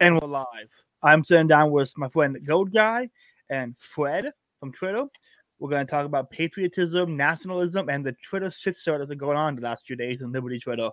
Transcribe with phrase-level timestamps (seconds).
[0.00, 0.70] And we're live.
[1.02, 3.10] I'm sitting down with my friend Gold Guy
[3.50, 4.30] and Fred
[4.60, 5.04] from Twitter.
[5.58, 9.56] We're going to talk about patriotism, nationalism, and the Twitter shitstorm that's been going on
[9.56, 10.90] the last few days in Liberty Twitter.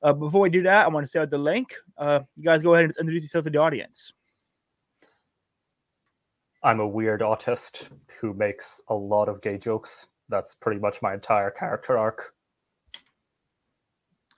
[0.00, 1.74] Uh, before we do that, I want to start the link.
[1.98, 4.12] Uh, you guys go ahead and introduce yourself to the audience.
[6.62, 7.88] I'm a weird autist
[8.20, 10.06] who makes a lot of gay jokes.
[10.28, 12.32] That's pretty much my entire character arc.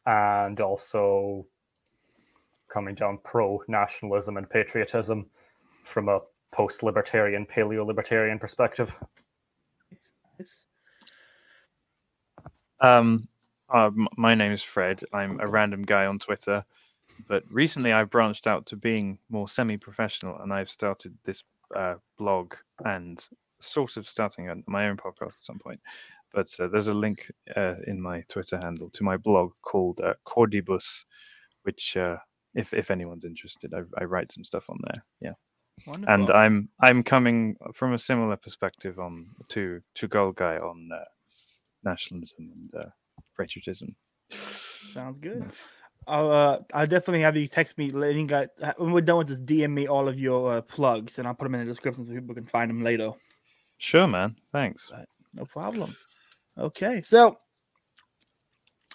[0.06, 1.46] And also
[2.68, 5.26] coming down pro nationalism and patriotism
[5.84, 6.20] from a
[6.52, 8.94] post libertarian, paleo libertarian perspective.
[12.80, 13.28] Um,
[13.68, 15.02] uh, my name is Fred.
[15.12, 16.64] I'm a random guy on Twitter,
[17.26, 21.42] but recently I branched out to being more semi-professional, and I've started this
[21.74, 23.26] uh, blog and
[23.60, 25.80] sort of starting my own podcast at some point.
[26.32, 30.14] But uh, there's a link uh, in my Twitter handle to my blog called uh,
[30.26, 31.04] Cordibus,
[31.62, 32.16] which, uh,
[32.54, 35.04] if if anyone's interested, I, I write some stuff on there.
[35.20, 35.32] Yeah
[35.86, 36.14] Wonderful.
[36.14, 41.04] and I'm I'm coming from a similar perspective on to to Gold Guy on uh,
[41.84, 42.88] nationalism and uh,
[43.38, 43.94] patriotism.
[44.92, 45.44] Sounds good.
[46.06, 49.40] I'll, uh, I'll definitely have you text me letting guys when we're done with this.
[49.40, 52.12] DM me all of your uh, plugs, and I'll put them in the description so
[52.12, 53.10] people can find them later.
[53.78, 54.36] Sure, man.
[54.52, 54.90] Thanks.
[55.34, 55.94] No problem.
[56.56, 57.36] Okay, so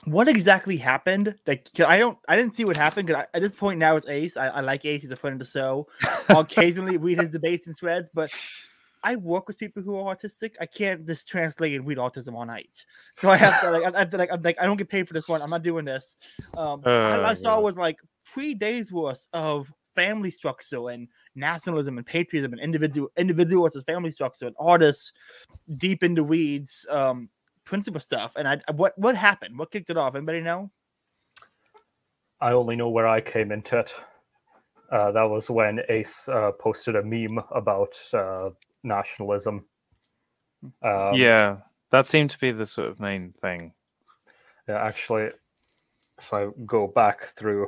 [0.05, 1.35] what exactly happened?
[1.47, 3.07] Like, I don't, I didn't see what happened.
[3.07, 4.37] Because at this point now, it's Ace.
[4.37, 5.01] I, I like Ace.
[5.01, 5.87] He's a friend of the show.
[6.29, 8.31] I'll occasionally read his debates and threads, but
[9.03, 10.53] I work with people who are autistic.
[10.61, 12.85] I can't just translate and read autism all night.
[13.15, 15.07] So I have to like, I have to like, I'm like, I don't get paid
[15.07, 15.41] for this one.
[15.41, 16.15] I'm not doing this.
[16.57, 16.91] Um, all
[17.25, 17.63] I Uh, saw yeah.
[17.63, 23.63] was like three days worth of family structure and nationalism and patriotism and individual individual
[23.63, 25.11] versus family structure and artists
[25.77, 27.29] deep into weeds, um,
[27.65, 28.33] principle stuff.
[28.35, 29.57] And I, I- what what happened?
[29.57, 30.15] What kicked it off?
[30.15, 30.71] Anybody know?
[32.41, 33.93] I only know where I came into it.
[34.91, 38.49] Uh, that was when Ace uh, posted a meme about uh,
[38.83, 39.65] nationalism.
[40.83, 41.57] Um, yeah,
[41.91, 43.73] that seemed to be the sort of main thing.
[44.67, 45.29] Yeah, actually,
[46.19, 47.67] if I go back through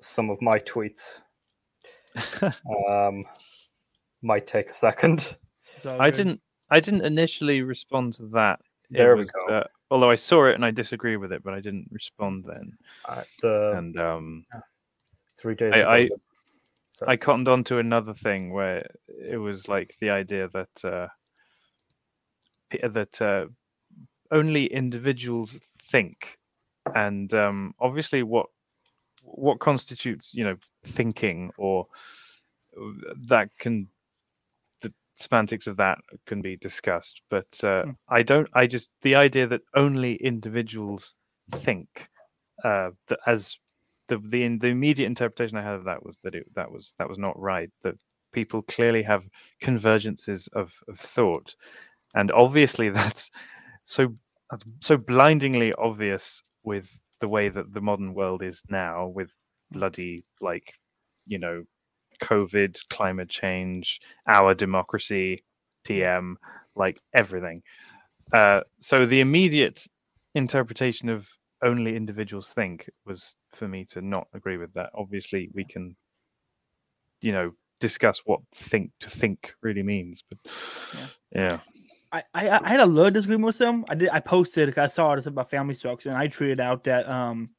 [0.00, 1.20] some of my tweets,
[2.88, 3.24] um,
[4.22, 5.36] might take a second.
[5.98, 8.60] I didn't I didn't initially respond to that.
[8.90, 9.54] It There we was, go.
[9.54, 12.76] Uh, although I saw it and I disagree with it, but I didn't respond then.
[13.42, 14.46] The And um,
[15.40, 15.72] three days.
[15.74, 16.08] I- I-
[17.06, 21.06] I cottoned on to another thing where it was like the idea that uh,
[22.88, 23.46] that uh,
[24.32, 25.56] only individuals
[25.92, 26.38] think,
[26.96, 28.46] and um, obviously what
[29.22, 30.56] what constitutes you know
[30.88, 31.86] thinking or
[33.28, 33.86] that can
[35.18, 37.92] semantics of that can be discussed but uh, Hmm.
[38.08, 41.14] i don't i just the idea that only individuals
[41.52, 41.88] think
[42.64, 43.56] uh that as
[44.08, 47.08] the the the immediate interpretation I had of that was that it that was that
[47.08, 47.70] was not right.
[47.82, 47.94] That
[48.32, 49.24] people clearly have
[49.62, 51.54] convergences of, of thought,
[52.14, 53.30] and obviously that's
[53.84, 54.14] so
[54.50, 56.86] that's so blindingly obvious with
[57.20, 59.30] the way that the modern world is now, with
[59.72, 60.74] bloody like
[61.26, 61.64] you know,
[62.22, 65.42] COVID, climate change, our democracy,
[65.86, 66.34] TM,
[66.76, 67.62] like everything.
[68.32, 69.86] Uh, so the immediate
[70.34, 71.26] interpretation of
[71.62, 74.90] only individuals think was for me to not agree with that.
[74.94, 75.96] Obviously, we can,
[77.20, 80.38] you know, discuss what think to think really means, but
[81.32, 81.58] yeah,
[82.12, 83.84] I, I I had a little disagreement with them.
[83.88, 86.84] I did I posted 'cause I saw this about family structure and I tweeted out
[86.84, 87.50] that um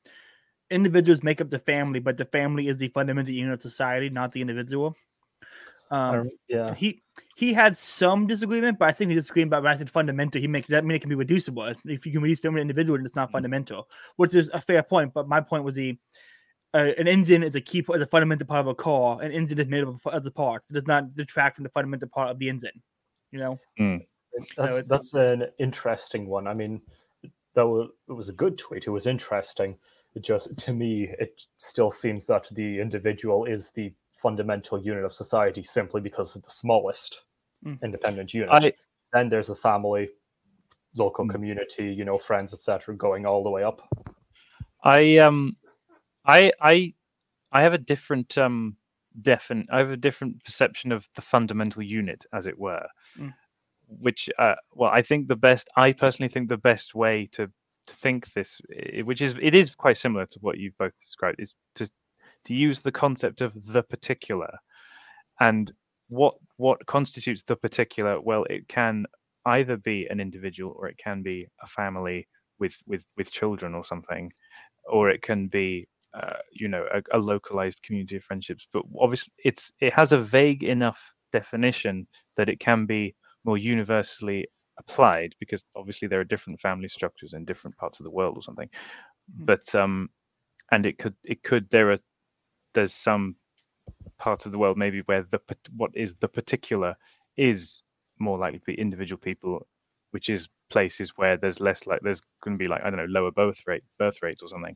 [0.71, 4.31] individuals make up the family, but the family is the fundamental unit of society, not
[4.31, 4.95] the individual.
[5.91, 7.01] Um yeah, he
[7.35, 10.39] he had some disagreement, but I think he disagreed about when I said fundamental.
[10.39, 11.73] He makes that mean it can be reducible.
[11.85, 13.87] If you can reduce family to individual, then it's not fundamental,
[14.17, 15.13] which is a fair point.
[15.15, 15.97] But my point was the
[16.75, 19.19] uh, an engine is a key part, is a fundamental part of a car.
[19.23, 20.69] An engine is made up of other parts.
[20.69, 22.83] It does not detract from the fundamental part of the engine.
[23.31, 23.59] You know,
[24.53, 26.45] So that's it's- that's an interesting one.
[26.45, 26.81] I mean,
[27.55, 28.85] that was it was a good tweet.
[28.85, 29.75] It was interesting.
[30.15, 35.13] It just to me, it still seems that the individual is the fundamental unit of
[35.13, 37.21] society simply because it's the smallest
[37.65, 37.81] Mm.
[37.83, 38.49] independent unit.
[38.51, 38.73] I
[39.11, 40.09] then there's the family,
[40.95, 41.31] local Mm.
[41.31, 43.81] community, you know, friends, etc., going all the way up.
[44.83, 45.57] I um
[46.25, 46.93] I I
[47.51, 48.77] I have a different um
[49.21, 52.87] defin I have a different perception of the fundamental unit, as it were.
[53.17, 53.33] Mm.
[53.87, 57.51] Which uh well I think the best I personally think the best way to
[57.89, 58.61] to think this
[59.03, 61.89] which is it is quite similar to what you've both described is to
[62.45, 64.51] to use the concept of the particular.
[65.39, 65.71] And
[66.07, 68.19] what what constitutes the particular?
[68.21, 69.05] Well it can
[69.45, 72.27] either be an individual or it can be a family
[72.59, 74.31] with with with children or something
[74.85, 78.67] or it can be uh, you know a, a, localized community of friendships.
[78.73, 80.99] But obviously it's it has a vague enough
[81.31, 82.07] definition
[82.37, 83.15] that it can be
[83.45, 84.47] more universally
[84.79, 88.41] applied because obviously there are different family structures in different parts of the world or
[88.41, 89.45] something mm-hmm.
[89.45, 90.09] but um
[90.71, 91.99] and it could it could there are
[92.73, 93.35] there's some
[94.17, 95.39] part of the world maybe where the
[95.75, 96.95] what is the particular
[97.37, 97.81] is
[98.19, 99.65] more likely to be individual people
[100.11, 103.05] which is places where there's less like there's going to be like i don't know
[103.05, 104.75] lower birth rate birth rates or something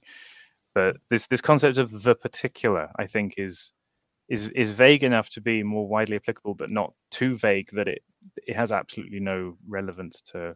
[0.73, 3.73] but this this concept of the particular i think is
[4.29, 8.01] is is vague enough to be more widely applicable but not too vague that it
[8.47, 10.55] it has absolutely no relevance to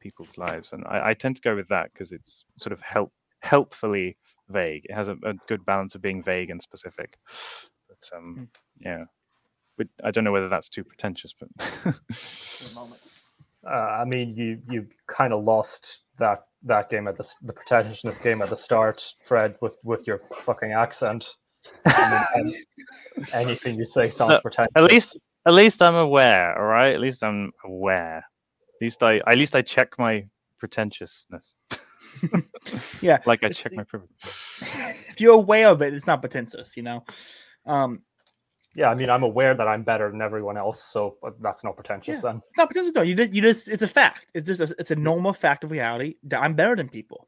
[0.00, 0.72] people's lives.
[0.72, 4.16] And i, I tend to go with that because it's sort of help helpfully
[4.48, 4.84] vague.
[4.84, 7.18] It has a, a, good balance of being vague and specific.
[7.88, 8.48] But um mm.
[8.80, 9.04] yeah.
[9.76, 11.94] But i don't know whether that's too pretentious but
[13.66, 18.18] uh, I mean, you you kind of lost that that game at the the pretentiousness
[18.18, 21.34] game at the start, Fred, with with your fucking accent.
[21.86, 22.54] I mean,
[23.32, 24.72] anything you say sounds no, pretentious.
[24.76, 26.58] At least, at least I'm aware.
[26.58, 28.18] All right, at least I'm aware.
[28.18, 30.24] At least I, at least I check my
[30.58, 31.54] pretentiousness.
[33.00, 34.10] yeah, like I check my privilege.
[35.10, 37.04] If you're aware of it, it's not pretentious, you know.
[37.66, 38.02] Um,
[38.76, 42.16] yeah, I mean, I'm aware that I'm better than everyone else, so that's not pretentious
[42.16, 42.36] yeah, then.
[42.36, 42.94] It's not pretentious.
[42.94, 44.26] No, you just, you just, it's a fact.
[44.34, 46.14] It's just, a, it's a normal fact of reality.
[46.22, 47.26] That I'm better than people.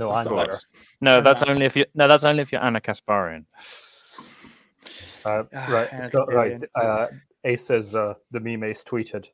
[0.00, 0.58] No, I'm better.
[1.02, 1.84] No, that's only if you.
[1.94, 3.44] No, that's only if you're Ana Kasparian.
[5.26, 6.62] Uh, ah, right, so, right.
[6.74, 7.08] Uh,
[7.44, 9.26] Ace says uh, the meme Ace tweeted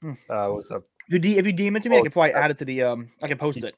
[0.00, 0.12] hmm.
[0.30, 0.76] uh, was a.
[0.76, 2.58] If you, de- if you DM it to me, oh, I can probably add it
[2.58, 2.82] to the.
[2.84, 3.74] Um, I can post it.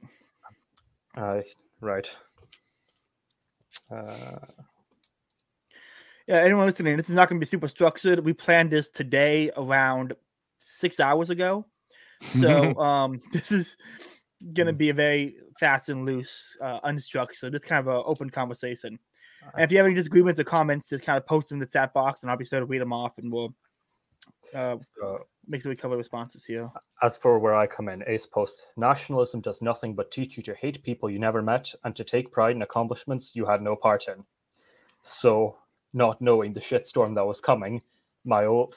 [1.16, 1.40] Uh,
[1.80, 2.14] right.
[3.90, 4.36] Uh,
[6.26, 8.22] yeah, anyone listening, this is not going to be super structured.
[8.22, 10.12] We planned this today around
[10.58, 11.64] six hours ago.
[12.38, 13.78] So um, this is
[14.52, 18.30] going to be a very fast and loose, uh, unstructured, just kind of an open
[18.30, 18.98] conversation.
[19.54, 21.66] And if you have any disagreements or comments, just kind of post them in the
[21.66, 23.54] chat box, and I'll be sure to read them off, and we'll
[24.54, 26.70] uh, so, make sure we cover responses here.
[27.02, 30.54] As for where I come in, Ace posts nationalism does nothing but teach you to
[30.54, 34.06] hate people you never met and to take pride in accomplishments you had no part
[34.08, 34.24] in.
[35.02, 35.58] So
[35.92, 37.82] not knowing the shitstorm that was coming,
[38.24, 38.74] my old,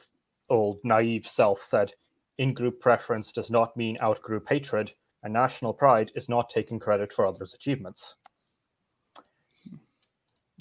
[0.49, 1.93] old naive self said,
[2.37, 4.91] in group preference does not mean out group hatred,
[5.23, 8.15] and national pride is not taking credit for others' achievements.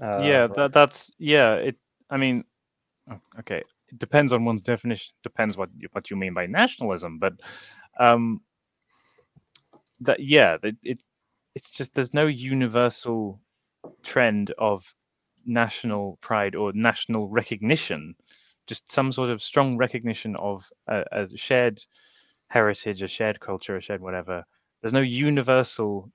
[0.02, 1.54] Uh, yeah, that, that's yeah.
[1.54, 1.76] It.
[2.10, 2.44] I mean,
[3.38, 3.62] okay.
[3.88, 5.12] It depends on one's definition.
[5.22, 7.34] Depends what you, what you mean by nationalism, but
[7.98, 8.40] um,
[10.00, 10.98] that yeah, it, it
[11.54, 13.40] it's just there's no universal
[14.02, 14.82] trend of
[15.46, 18.14] national pride or national recognition,
[18.66, 21.80] just some sort of strong recognition of a, a shared
[22.48, 24.44] heritage, a shared culture, a shared whatever.
[24.80, 26.10] There's no universal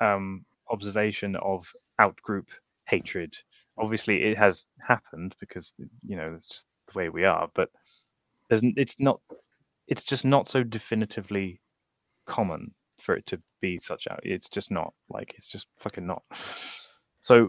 [0.00, 1.66] um, observation of
[2.00, 2.46] outgroup
[2.86, 3.34] hatred.
[3.78, 5.74] Obviously, it has happened because
[6.06, 7.70] you know it's just the way we are, but
[8.48, 9.20] there's, it's not.
[9.88, 11.60] It's just not so definitively
[12.26, 14.20] common for it to be such out.
[14.24, 16.22] It's just not like it's just fucking not.
[17.20, 17.48] So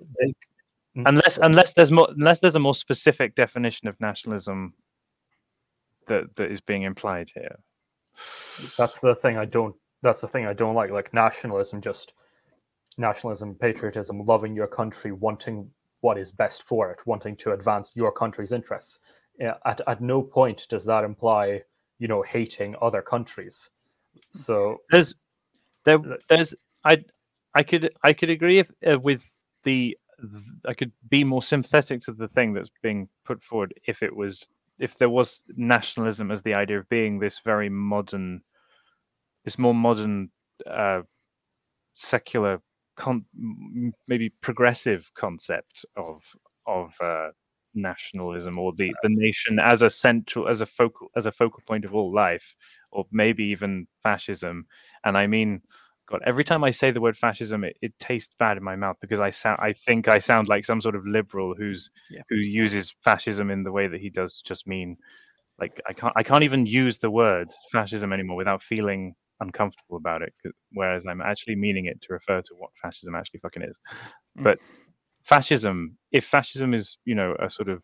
[0.97, 1.03] Mm.
[1.05, 4.73] unless unless there's more unless there's a more specific definition of nationalism
[6.07, 7.55] that that is being implied here.
[8.77, 9.75] That's the thing I don't.
[10.01, 10.91] That's the thing I don't like.
[10.91, 12.13] Like nationalism, just
[12.97, 15.69] nationalism, patriotism, loving your country, wanting
[16.01, 18.99] what is best for it, wanting to advance your country's interests.
[19.39, 21.61] At at no point does that imply
[21.99, 23.69] you know hating other countries.
[24.33, 25.15] So there's
[25.85, 25.99] there
[26.29, 27.03] there's I
[27.53, 29.21] I could I could agree if, uh, with
[29.63, 29.97] the
[30.65, 34.47] I could be more sympathetic to the thing that's being put forward if it was
[34.79, 38.41] if there was nationalism as the idea of being this very modern,
[39.45, 40.29] this more modern,
[40.69, 41.01] uh,
[41.95, 42.61] secular,
[42.97, 43.25] con-
[44.07, 46.21] maybe progressive concept of
[46.67, 47.29] of uh,
[47.75, 51.85] nationalism or the the nation as a central as a focal as a focal point
[51.85, 52.55] of all life,
[52.91, 54.67] or maybe even fascism.
[55.05, 55.61] And I mean
[56.09, 58.95] God, every time I say the word fascism, it, it tastes bad in my mouth
[59.01, 62.21] because I sound, I think I sound like some sort of liberal who's yeah.
[62.29, 64.41] who uses fascism in the way that he does.
[64.45, 64.95] Just mean,
[65.59, 70.21] like I can't, I can't even use the word fascism anymore without feeling uncomfortable about
[70.21, 70.33] it.
[70.71, 73.77] Whereas I'm actually meaning it to refer to what fascism actually fucking is.
[74.39, 74.43] Mm.
[74.45, 74.59] But
[75.25, 77.81] fascism, if fascism is, you know, a sort of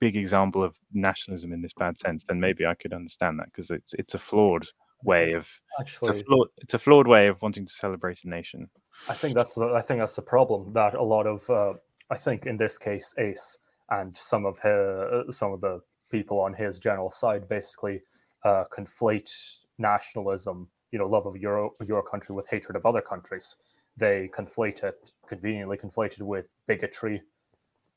[0.00, 3.70] big example of nationalism in this bad sense, then maybe I could understand that because
[3.70, 4.66] it's it's a flawed
[5.06, 5.46] way of
[5.80, 8.68] actually it's a, flawed, it's a flawed way of wanting to celebrate a nation.
[9.08, 11.74] I think that's the, I think that's the problem that a lot of uh,
[12.10, 13.58] I think in this case Ace
[13.90, 18.00] and some of her some of the people on his general side basically
[18.44, 19.30] uh, conflate
[19.78, 23.56] nationalism, you know, love of your your country with hatred of other countries.
[23.98, 27.22] they conflate it conveniently conflated with bigotry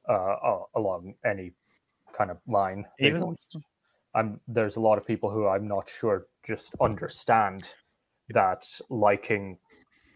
[0.08, 1.52] uh, uh, along any
[2.14, 2.86] kind of line.
[3.00, 3.36] Even-
[4.16, 7.70] I'm there's a lot of people who I'm not sure just understand
[8.30, 9.58] that liking,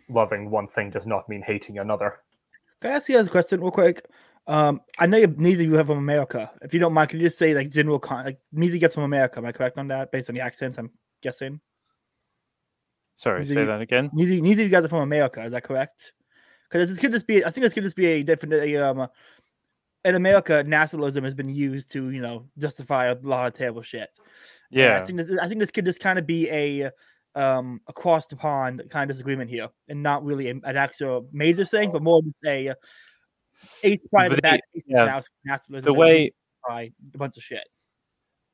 [0.09, 2.19] loving one thing does not mean hating another.
[2.81, 4.05] Can I ask you guys a question real quick?
[4.45, 6.51] Um, I know you, neither of you have from America.
[6.61, 9.03] If you don't mind, can you just say like general con like neither gets from
[9.03, 9.37] America?
[9.37, 10.11] Am I correct on that?
[10.11, 11.61] Based on the accents, I'm guessing.
[13.15, 14.09] Sorry, Is say that again.
[14.11, 15.43] Neither, neither of you guys are from America.
[15.45, 16.13] Is that correct?
[16.69, 17.45] Because this could just be.
[17.45, 18.55] I think this could just be a different.
[18.55, 19.07] A, um,
[20.05, 24.09] in America, nationalism has been used to you know justify a lot of terrible shit.
[24.75, 26.91] And I Yeah, think this, I think this could just kind of be a
[27.35, 31.65] um across the pond kind of disagreement here, and not really a- an actual major
[31.65, 32.75] thing, but more just a
[33.83, 35.85] ace pride the back yeah, nationalism.
[35.85, 36.31] the way
[36.65, 37.63] justify a bunch of shit.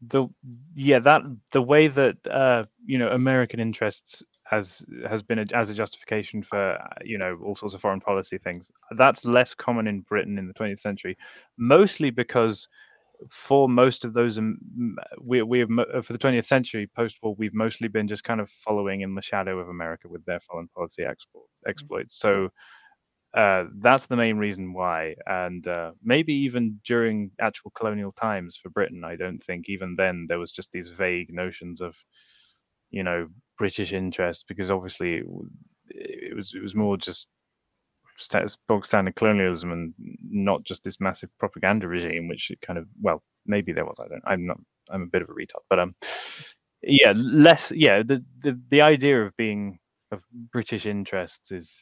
[0.08, 0.28] the
[0.76, 5.70] yeah that the way that uh you know american interests has has been a, as
[5.70, 8.72] a justification for you know all sorts of foreign policy things.
[8.98, 11.18] That's less common in britain in the 20th century
[11.58, 12.68] mostly because
[13.32, 14.58] for most of those um,
[15.22, 15.70] we we have
[16.06, 19.60] for the 20th century post-war we've mostly been just kind of following in the shadow
[19.60, 22.18] of america with their foreign policy export exploits.
[22.20, 22.50] So
[23.36, 25.16] uh, that's the main reason why.
[25.28, 30.26] And uh, maybe even during actual colonial times for Britain, I don't think even then
[30.28, 31.96] there was just these vague notions of,
[32.92, 33.28] you know,
[33.58, 35.26] British interest because obviously it,
[35.90, 37.28] it was it was more just
[38.68, 39.94] bog standard colonialism and
[40.30, 43.98] not just this massive propaganda regime, which it kind of well maybe there was.
[44.00, 44.24] I don't.
[44.26, 44.60] I'm not.
[44.90, 45.96] I'm a bit of a retard, but um,
[46.82, 47.72] yeah, less.
[47.76, 49.80] Yeah, the the the idea of being
[50.12, 51.78] of British interests is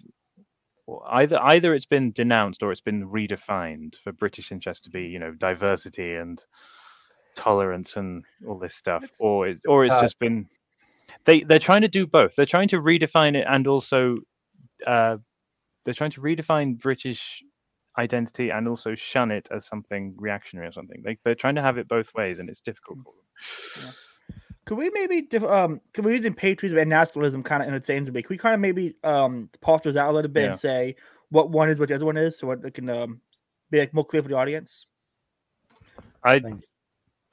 [1.09, 5.19] either either it's been denounced or it's been redefined for British interests to be, you
[5.19, 6.43] know, diversity and
[7.35, 10.47] tolerance and all this stuff, It's- or it, or it's Uh, just been
[11.27, 12.31] they they're trying to do both.
[12.35, 14.15] They're trying to redefine it and also
[14.87, 15.17] uh,
[15.85, 17.43] they're trying to redefine British
[17.99, 21.01] identity and also shun it as something reactionary or something.
[21.03, 23.13] They they're trying to have it both ways, and it's difficult for
[23.81, 23.93] them.
[24.65, 27.83] Could we maybe diff- um could we using patriotism and nationalism kind of in the
[27.83, 28.21] same way?
[28.21, 30.49] Could we kind of maybe um parse those out a little bit Yeah.
[30.49, 30.95] and say
[31.29, 33.21] what one is what the other one is, so it can um
[33.69, 34.85] be like more clear for the audience?
[36.23, 36.63] I Thank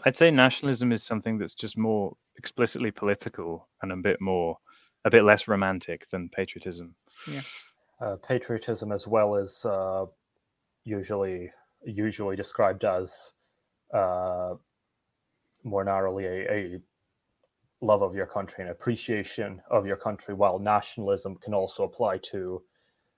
[0.04, 4.58] I'd say nationalism is something that's just more explicitly political and a bit more,
[5.04, 6.94] a bit less romantic than patriotism.
[8.00, 10.04] uh, patriotism as well as uh,
[10.84, 11.50] usually
[11.86, 13.32] usually described as
[13.92, 14.54] uh,
[15.62, 16.78] more narrowly a, a
[17.80, 22.62] love of your country and appreciation of your country while nationalism can also apply to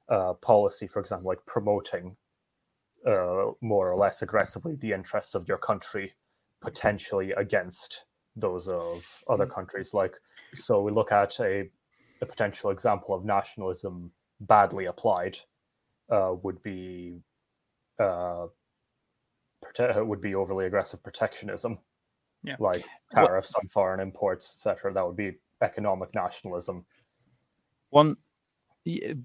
[0.08, 2.16] uh, policy for example like promoting
[3.06, 6.12] uh, more or less aggressively the interests of your country
[6.60, 8.04] potentially against
[8.36, 10.14] those of other countries like
[10.54, 11.68] so we look at a,
[12.20, 15.38] a potential example of nationalism badly applied
[16.10, 17.18] uh, would be
[17.98, 18.46] uh,
[19.64, 21.78] prote- would be overly aggressive protectionism,
[22.42, 22.56] Yeah.
[22.60, 24.92] like Well- tariffs on foreign imports, etc.
[24.92, 26.84] That would be economic nationalism.
[27.90, 28.16] One,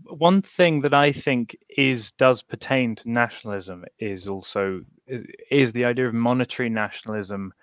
[0.06, 6.08] one thing that I think is does pertain to nationalism is also is the idea
[6.08, 7.54] of monetary nationalism,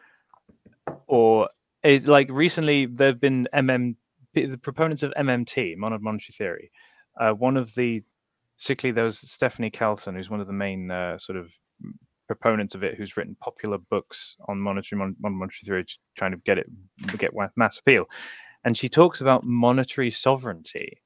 [1.06, 1.48] or
[1.84, 3.96] is like recently there have been MM
[4.34, 6.70] the proponents of MMT, mono- monetary theory.
[7.20, 8.02] Uh, one of the
[8.58, 11.48] particularly there was Stephanie Kelton, who's one of the main uh, sort of
[12.26, 16.36] proponents of it, who's written popular books on monetary mon- mon- monetary theory, trying to
[16.38, 16.66] get it
[17.18, 18.04] get mass appeal.
[18.64, 21.00] And she talks about monetary sovereignty,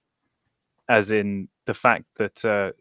[0.89, 2.73] as in the fact that uh,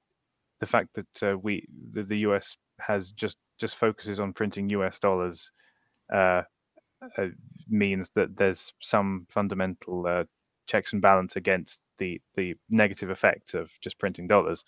[0.60, 2.56] the fact that uh, we the, the U.S.
[2.80, 4.98] has just just focuses on printing U.S.
[5.00, 5.52] dollars
[6.14, 6.42] uh,
[7.18, 7.28] uh,
[7.70, 10.24] means that there's some fundamental uh,
[10.68, 14.64] checks and balance against the the negative effects of just printing dollars.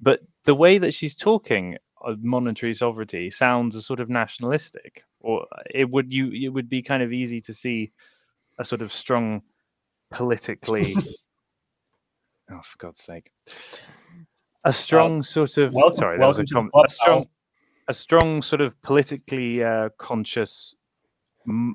[0.00, 5.46] But the way that she's talking of monetary sovereignty sounds a sort of nationalistic, or
[5.74, 7.90] it would you it would be kind of easy to see
[8.58, 9.42] a sort of strong
[10.10, 10.94] politically.
[12.50, 13.30] oh, for God's sake!
[14.64, 17.28] A strong sort of welcome- sorry, that was a, welcome to the com- a strong
[17.88, 20.74] a strong sort of politically uh, conscious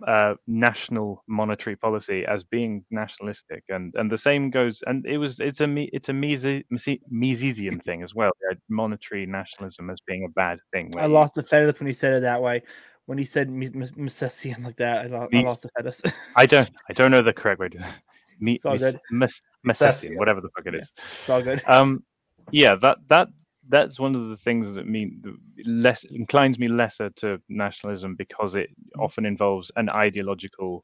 [0.07, 4.81] uh, national monetary policy as being nationalistic, and and the same goes.
[4.87, 8.31] And it was it's a Me- it's a Mises- Mises- Misesian thing as well.
[8.69, 10.93] Monetary nationalism as being a bad thing.
[10.97, 12.63] I lost the fetus when he said it that way.
[13.05, 16.01] When he said Missessian like that, I, lo- I lost the fetus.
[16.35, 17.93] I don't I don't know the correct way to.
[18.39, 18.99] Me, It's all mis- good.
[19.11, 20.11] mis- Misesian.
[20.11, 20.79] Misesian, whatever the fuck it Yeah.
[20.79, 21.61] it's all good.
[21.67, 22.03] um
[22.51, 23.27] yeah that that
[23.69, 25.21] that's one of the things that mean
[25.65, 30.83] less inclines me lesser to nationalism because it often involves an ideological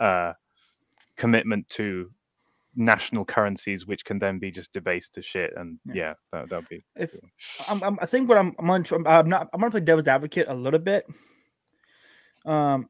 [0.00, 0.32] uh
[1.16, 2.10] commitment to
[2.76, 5.94] national currencies which can then be just debased to shit and Yeah.
[5.94, 7.14] yeah, that that'd be if
[7.68, 10.48] I'm, I'm, I think what I'm, I'm, gonna, I'm not, I'm gonna play devil's advocate
[10.48, 11.06] a little bit.
[12.44, 12.88] Um,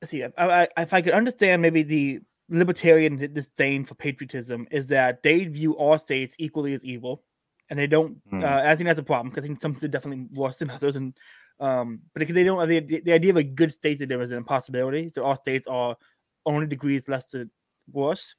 [0.00, 2.20] let's see, I, I, if I could understand maybe the
[2.52, 7.24] libertarian disdain for patriotism is that they view all states equally as evil,
[7.70, 8.18] and they don't.
[8.30, 8.44] Hmm.
[8.44, 10.96] Uh, I think that's a problem because I think some are definitely worse than others,
[10.96, 11.16] and
[11.60, 14.30] um, but because they don't, the, the idea of a good state that there is
[14.30, 15.10] an impossibility.
[15.14, 15.96] So all states are
[16.44, 17.48] only degrees less to
[17.90, 18.34] worse.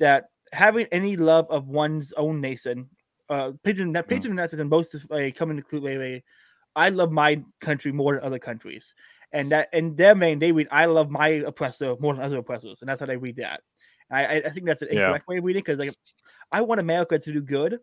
[0.00, 2.90] That having any love of one's own nation,
[3.28, 4.68] uh, patron that Mm.
[4.68, 6.24] most of a come into way, way,
[6.76, 8.94] I love my country more than other countries,
[9.34, 12.80] and that in their main they read I love my oppressor more than other oppressors,
[12.80, 13.60] and that's how they read that.
[14.10, 15.00] I I, think that's an Yeah.
[15.00, 15.94] incorrect way of reading because like
[16.52, 17.80] I want America to do good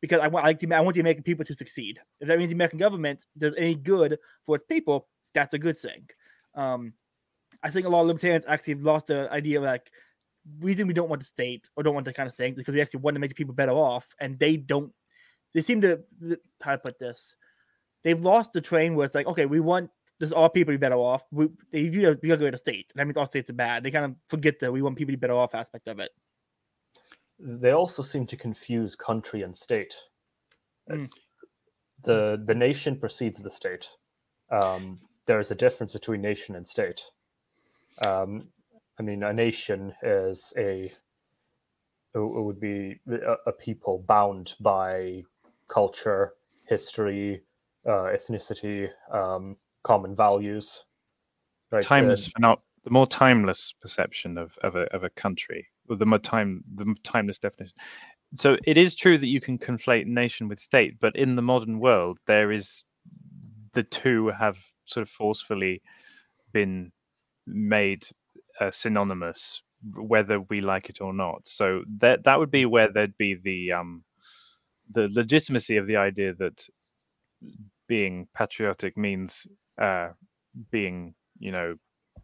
[0.00, 2.00] because I want I, like the, I want the American people to succeed.
[2.20, 5.78] If that means the American government does any good for its people, that's a good
[5.78, 6.08] thing.
[6.54, 6.94] Um,
[7.62, 9.90] I think a lot of libertarians actually have lost the idea of like
[10.60, 12.80] reason we don't want the state or don't want that kind of thing because we
[12.80, 14.92] actually want to make the people better off, and they don't.
[15.54, 16.02] They seem to
[16.62, 17.36] how to put this.
[18.04, 19.90] They've lost the train where it's like, okay, we want
[20.20, 21.22] this all people to be better off.
[21.30, 22.92] We view it, we gotta go to state.
[22.94, 23.82] That means all states are bad.
[23.82, 26.10] They kind of forget that we want people to be better off aspect of it.
[27.38, 29.94] They also seem to confuse country and state.
[30.90, 31.08] Mm.
[32.04, 33.88] The the nation precedes the state.
[34.50, 37.02] Um, there is a difference between nation and state.
[38.00, 38.48] Um,
[38.98, 40.92] I mean, a nation is a
[42.14, 45.24] it it would be a, a people bound by
[45.68, 46.34] culture,
[46.68, 47.42] history,
[47.86, 50.84] uh, ethnicity, um, common values.
[51.70, 51.84] Right?
[51.84, 56.06] timeless And- not the more timeless perception of, of a of a country or the
[56.06, 57.74] more time the timeless definition
[58.34, 61.78] so it is true that you can conflate nation with state but in the modern
[61.78, 62.84] world there is
[63.74, 65.80] the two have sort of forcefully
[66.52, 66.90] been
[67.46, 68.06] made
[68.60, 69.62] uh, synonymous
[69.94, 73.72] whether we like it or not so that that would be where there'd be the
[73.72, 74.04] um
[74.92, 76.66] the legitimacy of the idea that
[77.88, 79.46] being patriotic means
[79.80, 80.08] uh
[80.70, 81.76] being you know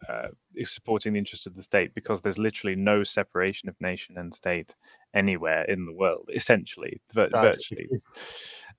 [0.09, 4.17] uh, is supporting the interest of the state because there's literally no separation of nation
[4.19, 4.75] and state
[5.15, 7.89] anywhere in the world, essentially, vir- virtually.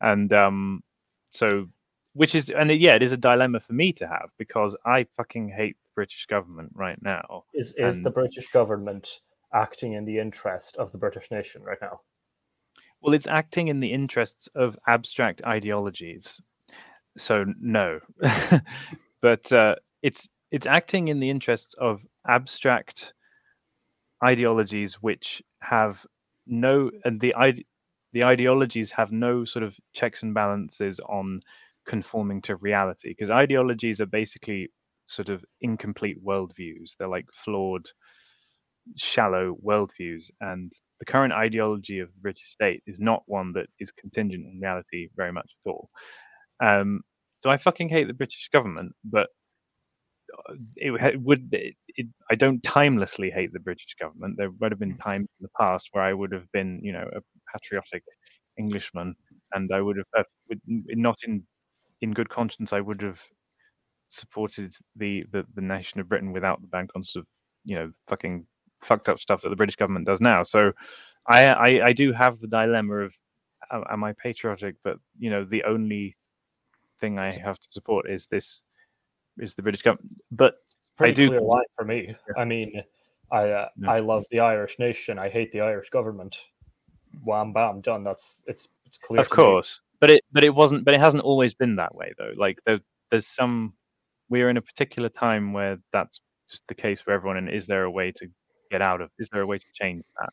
[0.01, 0.84] And um,
[1.32, 1.67] so,
[2.13, 5.49] which is, and yeah, it is a dilemma for me to have because I fucking
[5.49, 7.43] hate the British government right now.
[7.53, 9.19] Is is the British government
[9.53, 12.01] acting in the interest of the British nation right now?
[13.01, 16.39] Well, it's acting in the interests of abstract ideologies.
[17.19, 17.99] So no,
[19.21, 23.13] but uh, it's it's acting in the interests of abstract
[24.23, 26.05] ideologies which have
[26.47, 27.65] no and the ide-
[28.13, 31.41] the ideologies have no sort of checks and balances on
[31.88, 34.69] conforming to reality because ideologies are basically
[35.08, 36.95] sort of incomplete worldviews.
[36.97, 37.86] They're like flawed,
[38.97, 43.91] shallow worldviews, and the current ideology of the British state is not one that is
[43.91, 45.89] contingent on reality very much at all.
[46.62, 47.01] Um,
[47.43, 49.28] so I fucking hate the British government, but
[50.49, 51.75] uh, it, would- it.
[51.97, 54.36] It, I don't timelessly hate the British government.
[54.38, 57.10] There would have been times in the past where I would have been, you know,
[57.15, 57.21] a
[57.54, 58.04] patriotic
[58.60, 59.15] Englishman,
[59.54, 60.54] and I would have, uh,
[60.89, 61.43] not in
[62.02, 63.19] in good conscience, I would have
[64.12, 67.25] supported the, the the nation of Britain without the conscience of,
[67.65, 68.47] you know, fucking
[68.84, 70.43] fucked up stuff that the British government does now.
[70.43, 70.73] So,
[71.28, 73.13] I I, I do have the dilemma of,
[73.91, 74.75] am I patriotic?
[74.84, 76.17] But you know, the only
[76.99, 78.62] thing I have to support is this
[79.38, 80.12] is the British government.
[80.31, 80.55] But
[80.97, 82.15] Pretty do- clear line for me.
[82.38, 82.81] I mean,
[83.31, 83.91] I uh, Yeah.
[83.91, 85.17] I love the Irish nation.
[85.17, 86.38] I hate the Irish government.
[87.23, 88.03] Wham bam done.
[88.03, 89.21] That's it's it's clear.
[89.21, 89.35] of to me.
[89.35, 90.85] course, but it but it wasn't.
[90.85, 92.33] But it hasn't always been that way though.
[92.38, 92.79] Like there,
[93.12, 93.73] there's some.
[94.29, 96.19] We're in a particular time where that's
[96.51, 97.38] just the case for everyone.
[97.38, 98.27] And is there a way to
[98.69, 99.09] get out of?
[99.17, 100.29] Is there a way to change that?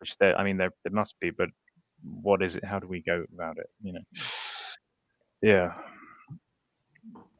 [0.00, 1.30] Which there, I mean, there there must be.
[1.30, 1.48] But
[2.02, 2.64] what is it?
[2.64, 3.70] How do we go about it?
[3.82, 4.00] You know.
[5.44, 5.74] Yeah.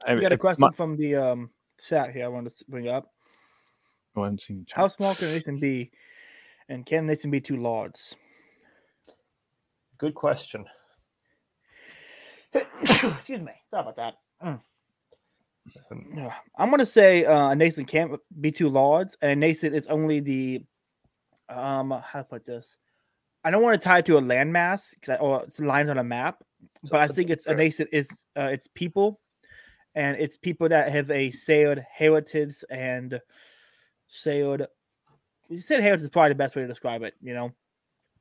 [0.07, 2.27] I, We got a question my- from the um chat here.
[2.27, 3.11] I wanted to bring up.
[4.15, 4.77] oh, I haven't seen the chat.
[4.77, 5.91] How small can a nation be,
[6.69, 7.97] and can a nation be too large?
[9.97, 10.67] Good question.
[12.83, 13.53] Excuse me.
[13.71, 14.15] Sorry about that.
[14.45, 14.61] Mm.
[15.91, 19.87] Um, I'm gonna say uh, a nation can't be too large, and a nation is
[19.87, 20.63] only the
[21.49, 22.77] um how to put this.
[23.45, 25.97] I don't want to tie it to a landmass 'cause I- or it's lines on
[25.97, 26.43] a map,
[26.91, 29.21] but I think it's a nation is uh, it's people,
[29.95, 33.21] and it's people that have a shared heritage and
[34.09, 34.67] shared.
[35.49, 37.15] You said heritage is probably the best way to describe it.
[37.23, 37.53] You know,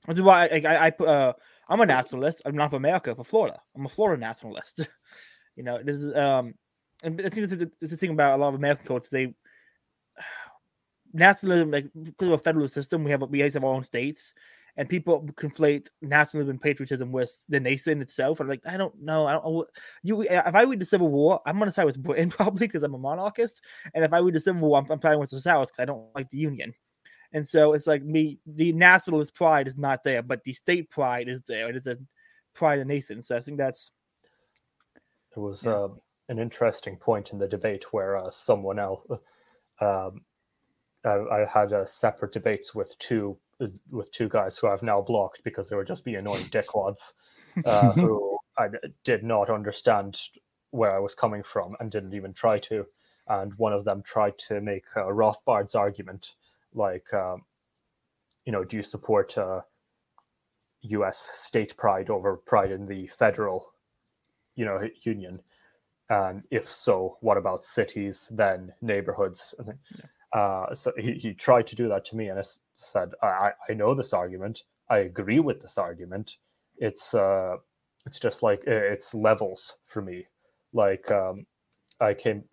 [0.07, 1.33] this is why I I, I put, uh,
[1.69, 2.41] I'm a nationalist.
[2.45, 3.61] I'm not for America, for Florida.
[3.75, 4.87] I'm a Florida nationalist.
[5.55, 6.53] you know, this is um,
[7.03, 8.85] and I think this is, the- this is the thing about a lot of American
[8.85, 9.09] cultures.
[9.09, 9.33] They
[11.13, 14.33] nationalism, like because of a federal system, we have we have our own states,
[14.77, 18.39] and people conflate nationalism and patriotism with the nation itself.
[18.39, 19.25] And I'm like, I don't know.
[19.27, 19.67] I don't.
[20.01, 22.95] You, if I read the Civil War, I'm gonna side with Britain probably because I'm
[22.95, 23.61] a monarchist,
[23.93, 25.85] and if I read the Civil War, I'm, I'm probably with the South because I
[25.85, 26.73] don't like the Union.
[27.33, 31.27] And so it's like me, the nationalist pride is not there, but the state pride
[31.27, 31.67] is there.
[31.67, 31.97] It is a
[32.53, 33.23] pride of nation.
[33.23, 33.91] So I think that's.
[35.35, 35.73] It was yeah.
[35.73, 35.87] uh,
[36.29, 39.03] an interesting point in the debate where uh, someone else,
[39.81, 40.21] um,
[41.03, 43.35] I, I, had a separate debates with two
[43.91, 47.13] with two guys who I've now blocked because they were just being annoying dickwads,
[47.65, 48.67] uh, who I
[49.03, 50.19] did not understand
[50.71, 52.85] where I was coming from and didn't even try to.
[53.27, 56.31] And one of them tried to make uh, Rothbard's argument
[56.73, 57.43] like um,
[58.45, 59.61] you know do you support uh,
[60.81, 61.29] U.S.
[61.33, 63.73] state pride over pride in the federal
[64.55, 65.39] you know union
[66.09, 69.73] and if so what about cities then neighborhoods yeah.
[70.33, 72.43] Uh, so he, he tried to do that to me and i
[72.75, 76.37] said I, I know this argument i agree with this argument
[76.77, 77.57] it's uh
[78.05, 80.25] it's just like it's levels for me
[80.73, 81.45] like um
[82.01, 82.43] i came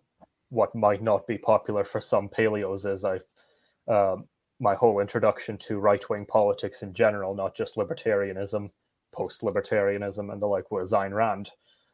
[0.49, 3.19] what might not be popular for some paleos is i
[3.87, 4.25] um,
[4.59, 8.69] my whole introduction to right wing politics in general, not just libertarianism,
[9.11, 11.51] post libertarianism, and the like, was Ayn Rand.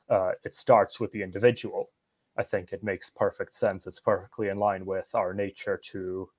[0.09, 1.89] Uh, it starts with the individual.
[2.37, 3.87] I think it makes perfect sense.
[3.87, 6.29] It's perfectly in line with our nature to,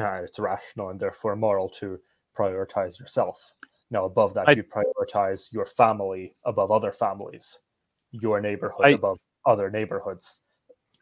[0.00, 1.98] uh, it's rational and therefore moral to
[2.36, 3.52] prioritize yourself.
[3.90, 7.58] Now, above that, I, you prioritize your family above other families,
[8.12, 10.40] your neighborhood I, above other neighborhoods.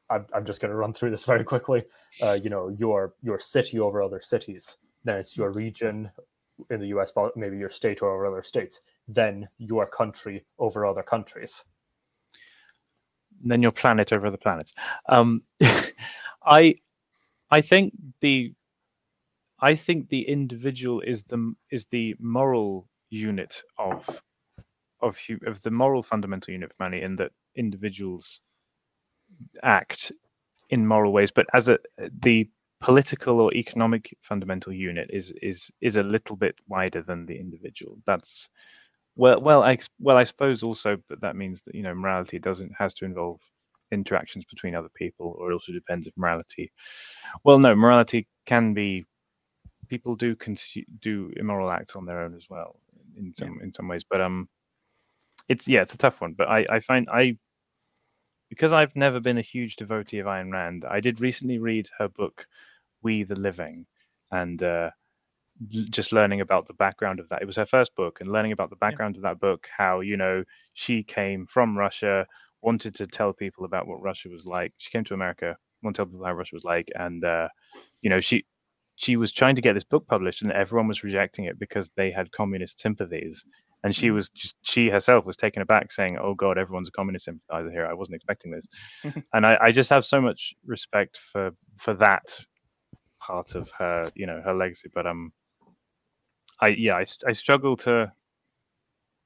[0.09, 1.85] I'm, I'm just going to run through this very quickly.
[2.23, 4.77] Uh, you know, your your city over other cities.
[5.05, 6.11] Then it's your region
[6.71, 8.81] in the U.S., maybe your state over other states.
[9.09, 11.65] Then your country over other countries.
[13.45, 14.73] Then your planet over the planets.
[15.09, 15.43] Um,
[16.47, 16.77] I
[17.51, 18.55] I think the
[19.61, 24.05] I think the individual is the is the moral unit of
[25.03, 28.41] of of the moral fundamental unit of money in that individuals
[29.63, 30.13] act
[30.71, 31.79] in moral ways, but as a
[32.23, 32.49] the
[32.81, 37.99] political or economic fundamental unit is is is a little bit wider than the individual.
[38.07, 38.49] That's
[39.17, 42.73] well, well, I well, I suppose also, but that means that you know morality doesn't
[42.79, 43.41] has to involve
[43.93, 46.71] interactions between other people, or it also depends if morality.
[47.45, 49.05] Well, no, morality can be
[49.89, 52.79] people do consu- do immoral acts on their own as well
[53.17, 53.65] in some yeah.
[53.65, 54.49] in some ways, but um,
[55.49, 56.35] it's yeah, it's a tough one.
[56.35, 57.39] But I I find I
[58.51, 62.09] because I've never been a huge devotee of Ayn Rand, I did recently read her
[62.09, 62.47] book,
[63.03, 63.87] We the Living,
[64.31, 64.91] and uh,
[65.91, 67.43] just learning about the background of that.
[67.43, 69.21] It was her first book, and learning about the background yeah.
[69.21, 72.27] of that book, how you know she came from Russia,
[72.63, 74.73] wanted to tell people about what Russia was like.
[74.79, 77.49] She came to America, wanted to tell people how Russia was like, and uh,
[78.03, 78.45] you know she
[78.97, 82.11] she was trying to get this book published, and everyone was rejecting it because they
[82.11, 83.45] had communist sympathies
[83.85, 84.17] and she mm-hmm.
[84.17, 87.87] was just she herself was taken aback saying oh god everyone's a communist sympathizer here
[87.87, 88.67] i wasn't expecting this
[89.33, 92.25] and I, I just have so much respect for for that
[93.21, 95.33] part of her you know her legacy but um
[96.61, 98.13] i yeah i, I struggle to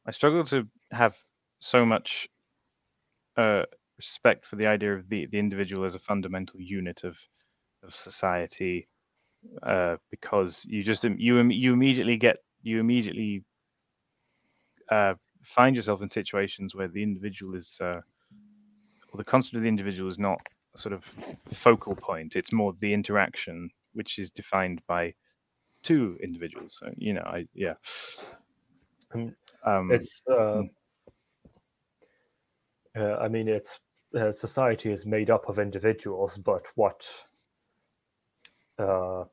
[0.06, 1.16] i struggle to have
[1.60, 2.28] so much
[3.36, 3.64] uh
[3.98, 7.16] respect for the idea of the the individual as a fundamental unit of
[7.84, 8.88] of society
[9.64, 13.44] uh because you just you you immediately get you immediately
[14.90, 15.14] uh,
[15.44, 18.00] find yourself in situations where the individual is, uh,
[19.12, 20.40] or the concept of the individual is not
[20.76, 21.04] a sort of
[21.54, 22.34] focal point.
[22.36, 25.14] It's more the interaction, which is defined by
[25.82, 26.78] two individuals.
[26.80, 27.74] So, you know, I yeah.
[29.14, 30.22] Um, it's.
[30.30, 30.66] Uh, hmm.
[33.00, 33.80] uh, I mean, it's
[34.18, 37.08] uh, society is made up of individuals, but what?
[38.78, 39.24] Uh,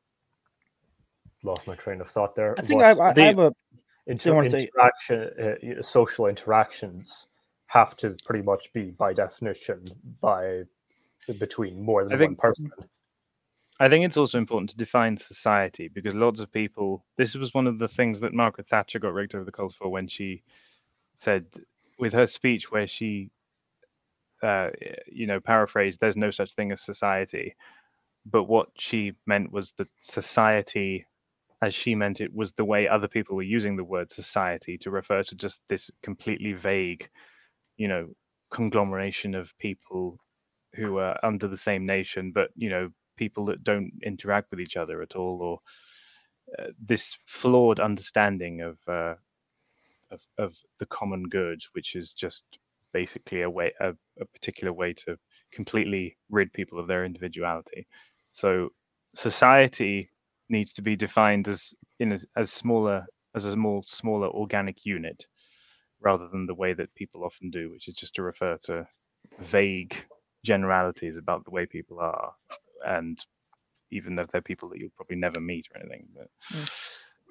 [1.43, 2.55] lost my train of thought there.
[2.57, 3.53] I think I, I, the, I, have a
[4.07, 7.27] Inter- interaction, uh, social interactions
[7.67, 9.83] have to pretty much be by definition
[10.21, 10.63] by
[11.39, 12.71] between more than think, one person.
[13.79, 17.05] I think it's also important to define society because lots of people.
[17.17, 19.89] This was one of the things that Margaret Thatcher got raked over the coals for
[19.89, 20.43] when she
[21.15, 21.45] said,
[21.99, 23.31] with her speech, where she,
[24.43, 24.69] uh,
[25.07, 27.55] you know, paraphrased, "There's no such thing as society,"
[28.25, 31.05] but what she meant was that society
[31.61, 34.91] as she meant it was the way other people were using the word society to
[34.91, 37.09] refer to just this completely vague,
[37.77, 38.09] you know,
[38.51, 40.19] conglomeration of people
[40.75, 44.77] who are under the same nation, but you know, people that don't interact with each
[44.77, 45.59] other at all, or
[46.59, 49.15] uh, this flawed understanding of, uh,
[50.11, 52.43] of of the common good, which is just
[52.93, 53.89] basically a way, a,
[54.21, 55.17] a particular way to
[55.53, 57.87] completely rid people of their individuality.
[58.33, 58.69] So
[59.15, 60.09] society
[60.49, 65.25] needs to be defined as in a, as smaller as a more smaller organic unit
[66.01, 68.87] rather than the way that people often do, which is just to refer to
[69.41, 69.95] vague
[70.45, 72.33] generalities about the way people are,
[72.85, 73.23] and
[73.91, 76.07] even though they're people that you'll probably never meet or anything.
[76.15, 76.69] But Mm.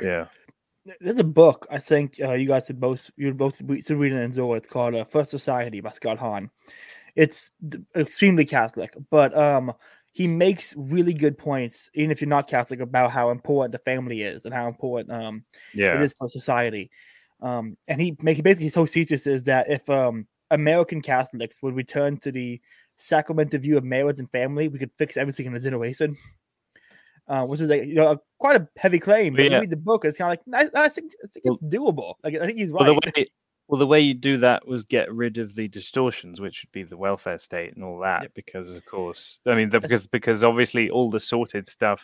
[0.00, 0.26] yeah,
[1.00, 4.16] There's a book I think uh, you guys should both you both should read it
[4.22, 4.56] in Zola.
[4.56, 6.50] It's called uh, First Society by Scott Hahn.
[7.14, 9.72] It's d- extremely Catholic, but um,
[10.12, 14.22] he makes really good points, even if you're not Catholic, about how important the family
[14.22, 16.90] is and how important um yeah, it is for society.
[17.42, 21.74] Um, and he make basically his whole thesis is that if um American Catholics would
[21.74, 22.60] return to the
[22.96, 26.16] sacramental view of marriage and family, we could fix everything in a generation.
[27.28, 29.34] Uh, which is like you know a, quite a heavy claim.
[29.34, 29.54] But Yeah.
[29.56, 32.14] you read the book, it's kind of like I, I think, I think it's doable.
[32.22, 32.82] Like I think he's right.
[32.82, 33.26] Well, the way
[33.66, 36.84] well the way you do that was get rid of the distortions, which would be
[36.84, 38.34] the welfare state and all that, Yep.
[38.34, 42.00] because of course, I mean, the, because because obviously all the sorted stuff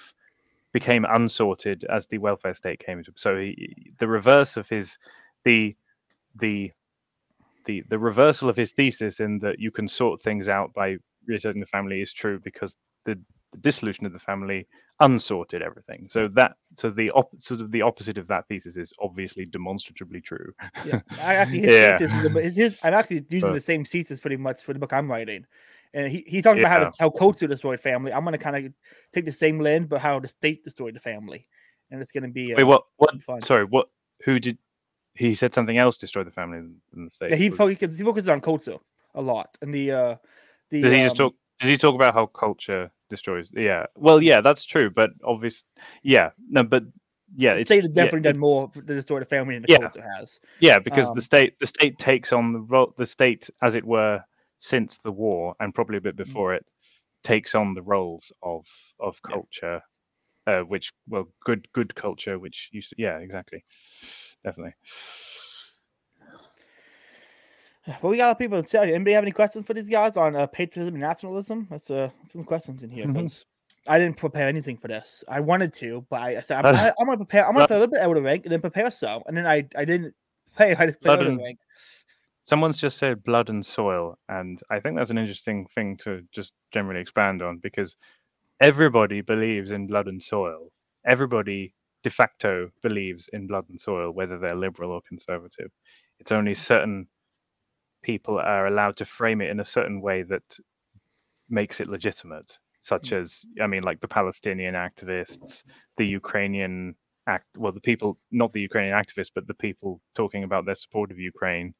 [0.72, 3.12] became unsorted as the welfare state came into.
[3.14, 4.98] So he, the reverse of his
[5.44, 5.76] the
[6.40, 6.72] the
[7.64, 10.96] the the reversal of his thesis in that you can sort things out by
[11.26, 13.18] returning the family is true because the,
[13.52, 14.66] the dissolution of the family
[15.00, 16.06] unsorted everything.
[16.08, 20.20] So that so the op- sort of the opposite of that thesis is obviously demonstrably
[20.20, 20.52] true.
[20.84, 21.98] Yeah, I actually his Yeah.
[21.98, 24.78] thesis is, his, his I'm actually using But- the same thesis pretty much for the
[24.78, 25.44] book I'm writing,
[25.94, 26.90] and he he talked about how Yeah.
[26.98, 28.12] how culture destroyed family.
[28.12, 28.72] I'm gonna kind of
[29.12, 31.46] take the same lens, but how the state destroyed the family,
[31.90, 32.84] and it's gonna be Wait, uh, what?
[32.96, 33.22] What?
[33.22, 33.42] fun.
[33.42, 33.88] Sorry, what?
[34.24, 34.58] Who did?
[35.14, 37.30] He said something else destroyed the family in in the state.
[37.30, 38.78] Yeah, he focuses he focuses on culture
[39.14, 40.16] a lot, and the uh
[40.70, 41.34] the Does he just um, talk?
[41.60, 43.50] Does he talk about how culture destroys?
[43.54, 43.86] Yeah.
[43.96, 45.64] Well, yeah, that's true, but obvious.
[46.02, 46.30] Yeah.
[46.48, 46.84] No, but
[47.36, 49.62] yeah, the it's state has yeah, definitely it- done more to destroy the family than
[49.62, 49.78] the Yeah.
[49.78, 50.40] culture has.
[50.60, 53.84] Yeah, because Um, the state the state takes on the role the state as it
[53.84, 54.22] were
[54.60, 56.24] since the war and probably a bit Mm.
[56.24, 56.64] before it
[57.22, 58.64] takes on the roles of
[58.98, 59.34] of Yeah.
[59.34, 59.80] culture,
[60.46, 63.64] uh, which well good good culture which you yeah exactly
[64.44, 64.74] definitely.
[68.00, 68.84] Well, we got a lot of people in chat.
[68.88, 71.66] Anybody have any questions for these guys on uh, patriotism and nationalism?
[71.68, 73.44] That's uh, some questions in here Mhm.
[73.88, 75.24] I didn't prepare anything for this.
[75.28, 77.44] I wanted to, but I, I said I'm, I, I'm gonna prepare.
[77.46, 79.36] I'm gonna Blood- play a little bit out of rank and then prepare some, and
[79.36, 80.14] then I I didn't
[80.56, 80.76] play.
[80.78, 81.58] I just played out of rank.
[82.44, 86.52] Someone's just said blood and soil, and I think that's an interesting thing to just
[86.72, 87.96] generally expand on because
[88.60, 90.68] everybody believes in blood and soil.
[91.04, 95.70] Everybody de facto believes in blood and soil, whether they're liberal or conservative.
[96.20, 97.08] It's only certain
[98.02, 100.42] people are allowed to frame it in a certain way that
[101.48, 103.22] makes it legitimate, such mm.
[103.22, 105.64] as, I mean, like the Palestinian activists,
[105.98, 106.96] the Ukrainian
[107.28, 111.10] act, well, the people, not the Ukrainian activists, but the people talking about their support
[111.12, 111.74] of Ukraine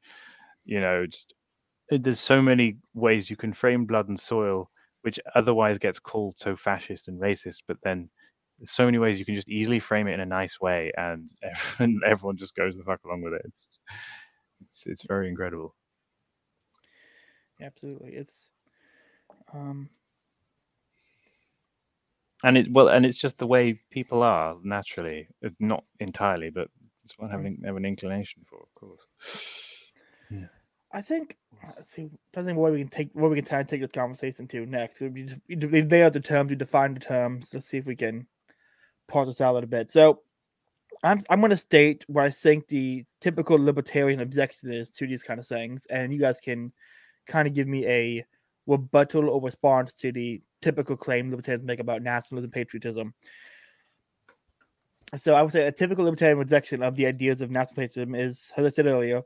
[0.65, 1.35] you know just
[1.91, 4.71] there's so many ways you can frame blood and soil
[5.03, 8.09] which otherwise gets called so fascist and racist but then
[8.65, 12.01] so many ways you can just easily frame it in a nice way and everyone,
[12.07, 13.69] everyone just goes the fuck along with it it's
[14.63, 15.75] it's, it's very incredible
[17.61, 18.49] Absolutely, it's
[19.55, 19.89] um
[22.43, 26.69] and it well and it's just the way people are naturally uh, not entirely but
[27.05, 29.01] it's what having have an inclination for of course
[30.93, 31.37] I think
[31.77, 34.47] let's see depending where we can take where we can try and take this conversation
[34.49, 34.99] to next.
[34.99, 37.51] So we, we, we lay out the terms, we define the terms.
[37.53, 38.27] Let's see if we can
[39.13, 39.91] parse this out a little bit.
[39.91, 40.23] So
[41.05, 45.23] I'm I'm going to state where I think the typical libertarian objection is to these
[45.23, 46.73] kind of things, and you guys can
[47.27, 48.25] kind of give me a
[48.67, 53.15] rebuttal or response to the typical claim libertarians make about nationalism, patriotism.
[55.17, 58.51] So I would say a typical libertarian rejection of the ideas of national patriotism is,
[58.57, 59.23] as I said earlier,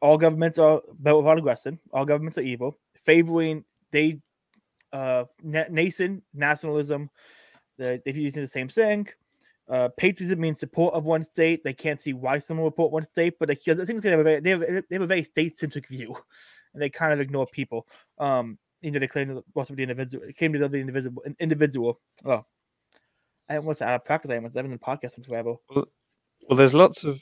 [0.00, 1.78] all governments are built without aggression.
[1.92, 2.78] All governments are evil.
[3.04, 4.20] Favoring they
[4.92, 7.10] uh na- nation nationalism,
[7.78, 9.06] the, they're using the same thing.
[9.70, 11.62] Uh, patriotism means support of one state.
[11.62, 14.20] They can't see why someone would support one state, but they, I think they have
[14.20, 16.16] a very, they have, they have a very state-centric view,
[16.74, 17.86] and they kind of ignore people.
[18.18, 20.24] Um, you know, they claim to what's the individual.
[20.24, 21.22] It came to the individual.
[21.38, 22.00] Individual.
[22.24, 22.44] Oh,
[23.48, 24.30] I almost out of practice.
[24.30, 25.54] I almost haven't been podcasting forever.
[25.74, 27.20] Well, there's lots of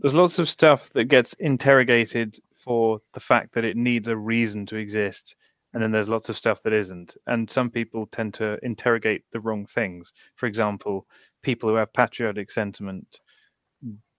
[0.00, 4.66] there's lots of stuff that gets interrogated for the fact that it needs a reason
[4.66, 5.34] to exist,
[5.74, 7.14] and then there's lots of stuff that isn't.
[7.26, 10.12] And some people tend to interrogate the wrong things.
[10.36, 11.06] For example,
[11.42, 13.06] people who have patriotic sentiment,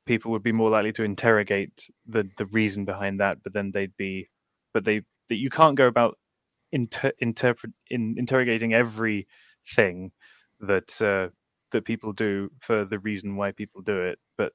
[0.05, 3.95] people would be more likely to interrogate the the reason behind that, but then they'd
[3.97, 4.29] be,
[4.73, 6.17] but they that you can't go about
[6.71, 10.11] inter, interpret in interrogating everything
[10.61, 11.29] that uh,
[11.71, 14.53] that people do for the reason why people do it, but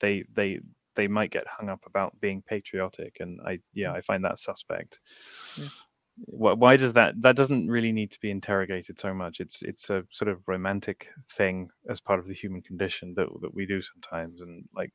[0.00, 0.60] they they
[0.96, 4.98] they might get hung up about being patriotic, and I yeah I find that suspect.
[5.56, 5.68] Yeah.
[6.16, 9.40] Why, does that that doesn't really need to be interrogated so much.
[9.40, 13.54] It's it's a sort of romantic thing as part of the human condition that that
[13.54, 14.90] we do sometimes and like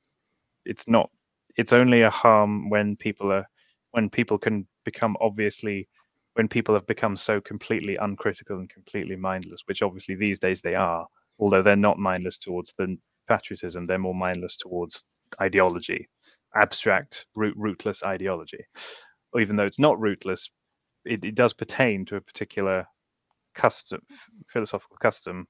[0.66, 1.10] it's not
[1.58, 3.46] it's only a harm when people are
[3.92, 5.88] when people can become obviously
[6.36, 10.76] when people have become so completely uncritical and completely mindless which obviously these days they
[10.76, 11.06] are
[11.40, 15.04] although they're not mindless towards the patriotism they're more mindless towards
[15.42, 16.08] ideology
[16.56, 18.66] abstract root, rootless ideology.
[19.40, 20.50] Even though it's not rootless
[21.10, 22.86] it, it does pertain to a particular
[23.56, 24.00] custom
[24.52, 25.48] philosophical custom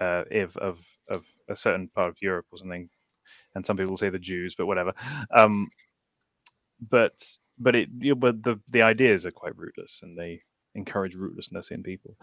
[0.00, 0.78] uh, if of
[1.10, 2.88] of a certain part of Europe or something
[3.54, 4.92] and some people say the Jews, but whatever.
[5.34, 5.70] Um,
[6.90, 7.12] but
[7.58, 10.40] but it but the the ideas are quite rootless, and they
[10.74, 12.16] encourage rootlessness in people.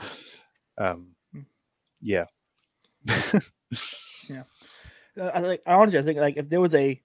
[0.77, 1.09] Um,
[2.01, 2.25] yeah.
[3.05, 4.43] yeah.
[5.19, 7.01] Uh, I honestly, I think like if there was a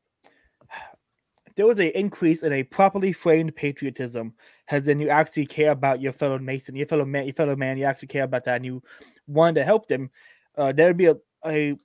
[1.47, 4.35] if there was a increase in a properly framed patriotism,
[4.73, 7.77] as then you actually care about your fellow Mason, your fellow man, your fellow man,
[7.77, 8.83] you actually care about that, and you
[9.27, 10.11] want to help them,
[10.57, 11.77] uh, there would be a, a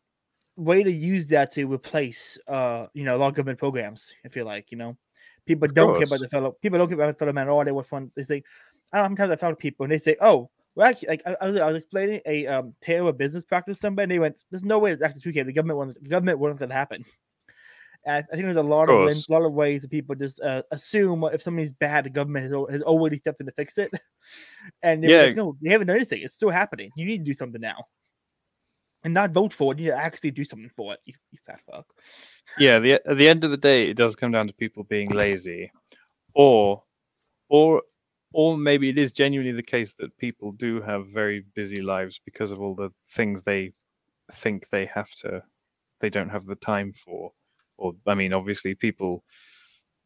[0.56, 4.12] way to use that to replace uh you know a lot of government programs.
[4.24, 4.98] If you like you know
[5.46, 7.50] people don't care about the fellow people don't care about the fellow man.
[7.50, 8.12] Oh, they was one.
[8.16, 8.44] They say
[8.92, 10.50] I don't know sometimes I found people and they say, oh.
[10.76, 13.78] Well, actually, like I, I, was, I was explaining a um, tale of business practice
[13.78, 15.32] to somebody, and they went, "There's no way it's actually true.
[15.32, 17.04] The government wants the government wants that to happen."
[18.08, 20.64] I think there's a lot of, of a lot of ways that people just uh,
[20.72, 23.92] assume if something's bad, the government has, has already stepped in to fix it.
[24.82, 26.22] and yeah, like, no, they haven't done anything.
[26.22, 26.92] It's still happening.
[26.96, 27.86] You need to do something now
[29.04, 29.80] and not vote for it.
[29.80, 31.00] You actually do something for it.
[31.06, 31.86] You, you fat fuck.
[32.60, 35.10] Yeah, the, at the end of the day, it does come down to people being
[35.10, 35.72] lazy,
[36.34, 36.84] or,
[37.50, 37.82] or,
[38.34, 42.52] or maybe it is genuinely the case that people do have very busy lives because
[42.52, 43.74] of all the things they
[44.36, 45.44] think they have to,
[46.00, 47.32] they don't have the time for.
[47.78, 49.24] Or, I mean, obviously, people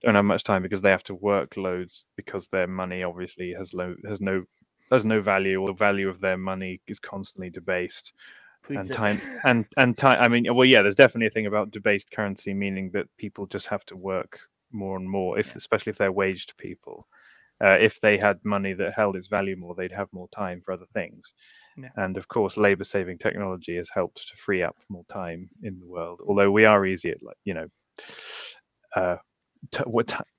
[0.02, 3.74] don't have much time because they have to work loads because their money obviously has
[3.74, 4.44] low has no
[4.92, 5.62] has no value.
[5.62, 8.12] Or the value of their money is constantly debased.
[8.70, 12.12] And time and and time i mean well yeah there's definitely a thing about debased
[12.12, 14.40] currency meaning that people just have to work
[14.72, 15.54] more and more if yeah.
[15.56, 17.08] especially if they're waged people.
[17.64, 20.72] Uh, if they had money that held its value more they'd have more time for
[20.72, 21.34] other things
[21.78, 21.90] yeah.
[21.98, 25.88] and of course labor saving technology has helped to free up more time in the
[25.88, 27.68] world although we are easy at like you know
[28.96, 29.16] uh,
[29.72, 29.84] t-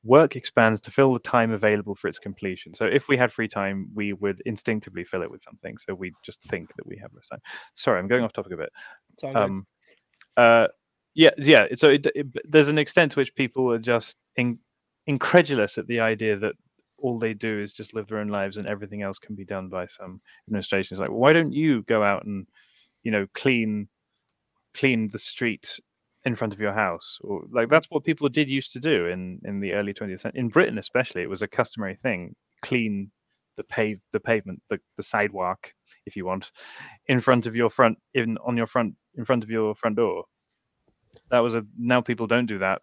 [0.05, 2.75] work expands to fill the time available for its completion.
[2.75, 5.77] So if we had free time, we would instinctively fill it with something.
[5.79, 7.41] So we just think that we have less time.
[7.75, 8.73] Sorry, I'm going off topic a bit.
[9.19, 9.67] Sorry, um,
[10.37, 10.69] uh,
[11.15, 11.67] yeah, yeah.
[11.77, 14.59] So it, it, there's an extent to which people are just in,
[15.07, 16.55] incredulous at the idea that
[17.03, 19.69] all they do is just live their own lives and everything else can be done
[19.69, 20.95] by some administration.
[20.95, 22.47] It's like, well, why don't you go out and,
[23.03, 23.89] you know, clean
[24.75, 25.79] clean the street
[26.25, 27.19] in front of your house?
[27.23, 30.41] Or like that's what people did used to do in in the early 20th century
[30.41, 31.23] in britain especially.
[31.23, 32.35] It was a customary thing.
[32.63, 33.11] Clean
[33.57, 35.73] the pave the pavement the, the sidewalk
[36.07, 36.51] if you want
[37.09, 40.25] in front of your front in on your front in front of your front door.
[41.31, 42.81] That was a now people don't do that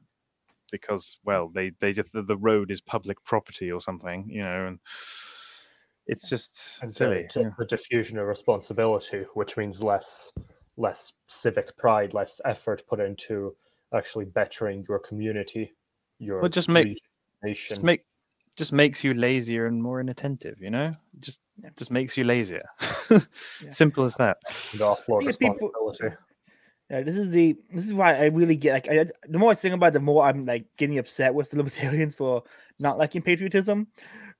[0.72, 4.68] because well they they just the, the road is public property or something you know
[4.68, 4.80] and
[6.08, 7.50] it's just and silly so, yeah.
[7.58, 10.32] the diffusion of responsibility which means less
[10.80, 13.56] less civic pride, less effort put into
[13.94, 15.74] actually bettering your community,
[16.18, 17.00] your well, just make
[17.44, 17.76] nation.
[17.76, 18.06] Just make
[18.56, 20.56] just makes you lazier and more inattentive.
[20.60, 21.40] You know, just
[21.78, 22.64] just makes you lazier.
[23.12, 23.20] yeah.
[23.72, 24.38] Simple as that.
[24.72, 26.04] And offload responsibility.
[26.04, 26.18] People,
[26.89, 29.56] yeah, this is the this is why I really get like I, the more I
[29.56, 32.43] think about, it, the more I'm like getting upset with the libertarians for
[32.80, 33.88] not liking patriotism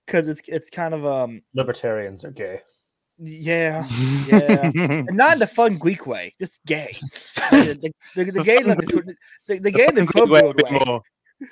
[0.06, 2.62] because it's it's kind of um libertarians are gay.
[3.20, 3.86] Yeah,
[4.28, 6.96] yeah, and not in the fun Greek way, just gay.
[7.52, 9.16] the, the, the, the, gay, the,
[9.48, 10.54] the, the gay, the club way, way.
[10.86, 11.02] More,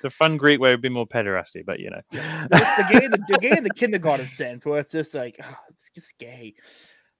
[0.01, 2.47] the fun Greek way would be more pederasty, but you know, yeah.
[2.49, 5.89] the, gay, the, the gay in the kindergarten sense, where it's just like oh, it's
[5.93, 6.55] just gay,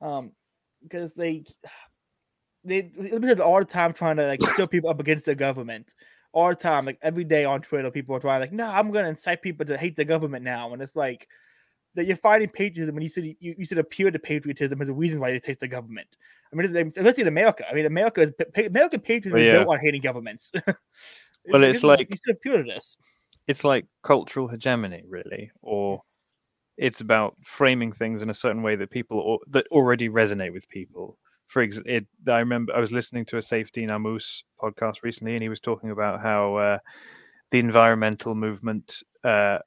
[0.02, 0.32] um,
[0.82, 1.44] because they
[2.68, 2.92] they
[3.40, 5.94] all the time trying to like steal people up against the government
[6.34, 9.10] all the time, like every day on Twitter, people are trying like, no, I'm gonna
[9.10, 11.28] incite people to hate the government now, and it's like
[11.96, 14.94] that you're fighting patriotism when you said you, you said appeal to patriotism as a
[14.94, 16.18] reason why you take the government.
[16.54, 17.66] I mean, especially in America.
[17.70, 19.54] I mean, America is American patriotism yeah.
[19.54, 20.52] built on hating governments.
[21.48, 22.98] well, it's, it's like you should appeal to this.
[23.48, 26.04] It's like cultural hegemony, really, or
[26.78, 31.18] it's about framing things in a certain way that people that already resonate with people.
[31.48, 35.50] For example, I remember I was listening to a Saifedean Ammous podcast recently, and he
[35.50, 36.78] was talking about how uh,
[37.52, 39.60] the environmental movement uh,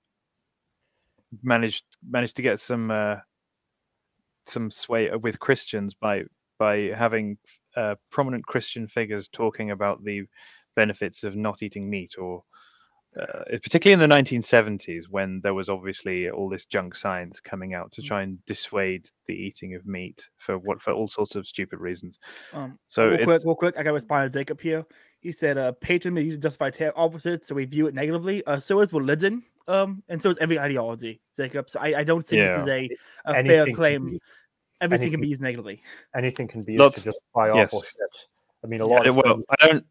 [1.42, 3.16] managed managed to get some uh,
[4.46, 6.22] some sway with Christians by
[6.58, 7.38] by having
[7.76, 10.22] uh, prominent Christian figures talking about the
[10.76, 12.42] benefits of not eating meat or
[13.18, 17.90] uh, particularly in the 1970s when there was obviously all this junk science coming out
[17.92, 18.06] to Mm.
[18.06, 22.18] try and dissuade the eating of meat for what for all sorts of stupid reasons.
[22.52, 24.84] Um, So real it's quick, real quick, I got to respond to Jacob here.
[25.20, 28.42] He said, uh, "Patron is used to justify ta- opposites, so we view it negatively.
[28.46, 31.68] Uh, so is religion, um, and so is every ideology, Jacob.
[31.68, 32.88] So I, I don't think this is a,
[33.26, 34.10] a fair Anything can claim.
[34.12, 34.20] be-
[34.80, 35.82] Everything can be used negatively.
[36.16, 37.68] anything can be used Lots- to justify yes.
[37.68, 38.28] awful shit.
[38.64, 39.46] I mean, a Yeah, lot of well, things.
[39.50, 39.84] I don't.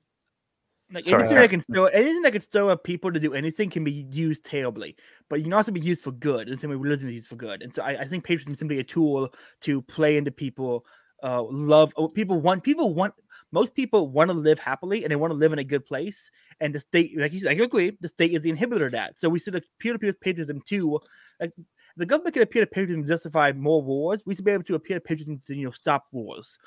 [0.92, 3.70] Like Sorry, anything that can stir anything that can stir up people to do anything
[3.70, 4.96] can be used terribly,
[5.30, 6.48] but you can also be used for good.
[6.48, 7.62] And the same way religion is used for good.
[7.62, 9.32] And so I, I think patriotism is simply a tool
[9.62, 10.86] to play into people
[11.22, 13.14] uh love oh, people want people want
[13.52, 16.32] most people want to live happily and they want to live in a good place
[16.62, 19.20] and the state like you said, I agree the state is the inhibitor of that
[19.20, 21.00] so we see the peer-to-peer patriotism too
[21.42, 21.52] like
[21.98, 24.76] the government can appear to patriotism to justify more wars we should be able to
[24.76, 26.58] appear to patriotism to you know stop wars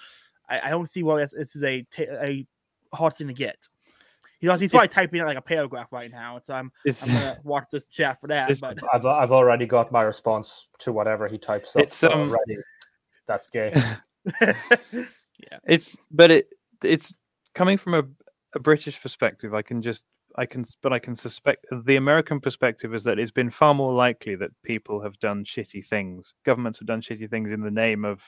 [0.51, 2.47] I, I don't see why this, this is a a
[2.93, 3.57] hard thing to get
[4.43, 7.09] He's, also, he's probably typing out like a paragraph right now, so I'm It's, I'm
[7.09, 8.51] gonna watch this chat for that.
[8.61, 12.59] But I've I've already got my response to whatever he types up It's, um, already.
[13.29, 13.73] That's gay.
[15.51, 16.49] Yeah, it's but it
[16.85, 17.13] it's
[17.55, 18.03] coming from a,
[18.55, 20.05] a british perspective i can just
[20.37, 23.93] i can but i can suspect the american perspective is that it's been far more
[23.93, 28.05] likely that people have done shitty things governments have done shitty things in the name
[28.05, 28.21] of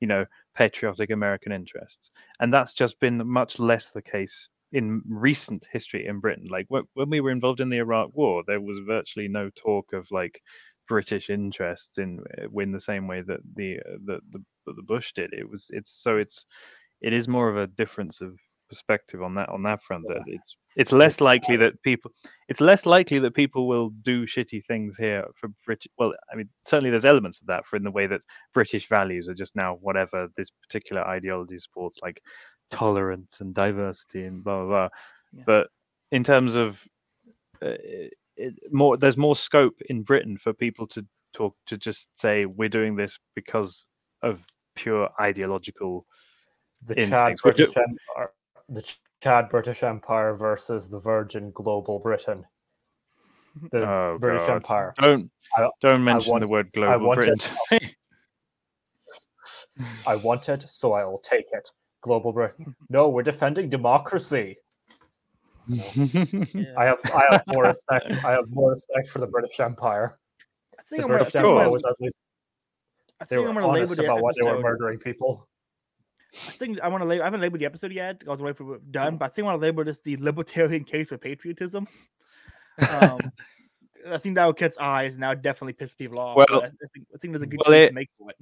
[0.00, 0.24] you know
[0.56, 2.10] patriotic american interests
[2.40, 7.10] and that's just been much less the case in recent history in britain like when
[7.10, 10.40] we were involved in the iraq war there was virtually no talk of like
[10.88, 15.12] british interests in uh, in the same way that the uh, the, the the bush
[15.14, 15.32] did.
[15.32, 16.44] It was it's so it's
[17.00, 18.36] it is more of a difference of
[18.68, 22.10] perspective on that on that front that it's it's less likely that people
[22.48, 26.48] it's less likely that people will do shitty things here for british well i mean
[26.64, 28.22] certainly there's elements of that for in the way that
[28.54, 32.18] british values are just now whatever this particular ideology supports like
[32.72, 34.88] tolerance and diversity and blah blah blah
[35.32, 35.42] Yeah.
[35.46, 35.66] but
[36.10, 36.78] in terms of
[37.62, 37.76] uh,
[38.36, 41.04] it, more there's more scope in britain for people to
[41.34, 43.86] talk to just say we're doing this because
[44.22, 44.40] of
[44.74, 46.06] pure ideological
[46.86, 48.30] The Chad British ju- Empire,
[48.68, 48.84] the
[49.22, 52.44] Chad British Empire versus the Virgin Global Britain.
[53.70, 54.54] The Oh, British God.
[54.56, 54.94] Empire.
[54.98, 57.38] Don't I- don't mention want- the word global want Britain.
[57.70, 57.94] it.
[60.06, 61.68] I want it, so I will take it.
[62.02, 62.74] Global Britain.
[62.90, 64.58] No, we're defending democracy.
[65.68, 66.74] yeah.
[66.76, 68.10] I have I have more respect.
[68.10, 70.18] I have more respect for the British Empire.
[70.78, 72.16] I think The I'm gonna, British I'm Empire gonna, was at least
[73.20, 75.48] I they think were I'm gonna label honest the about what they were murdering people.
[76.48, 77.22] I think I want to label.
[77.22, 78.22] I haven't labeled the episode yet.
[78.26, 80.16] I was waiting for it done, but I think I want to label this the
[80.16, 81.86] libertarian case for patriotism.
[82.90, 83.20] Um,
[84.10, 86.36] I think that would catch eyes, and that would definitely piss people off.
[86.36, 88.30] Well- I, I think, I think there's a good well, case it- to make for
[88.30, 88.36] it.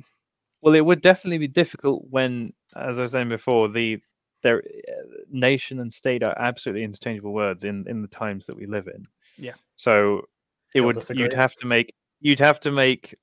[0.62, 3.98] well, it would definitely be difficult when, as I was saying before, the
[4.42, 8.66] their uh, nation and state are absolutely interchangeable words in in the times that we
[8.66, 9.04] live in.
[9.36, 9.54] Yeah.
[9.76, 10.28] So
[10.74, 11.22] it would disagree.
[11.24, 13.16] you'd have to make you'd have to make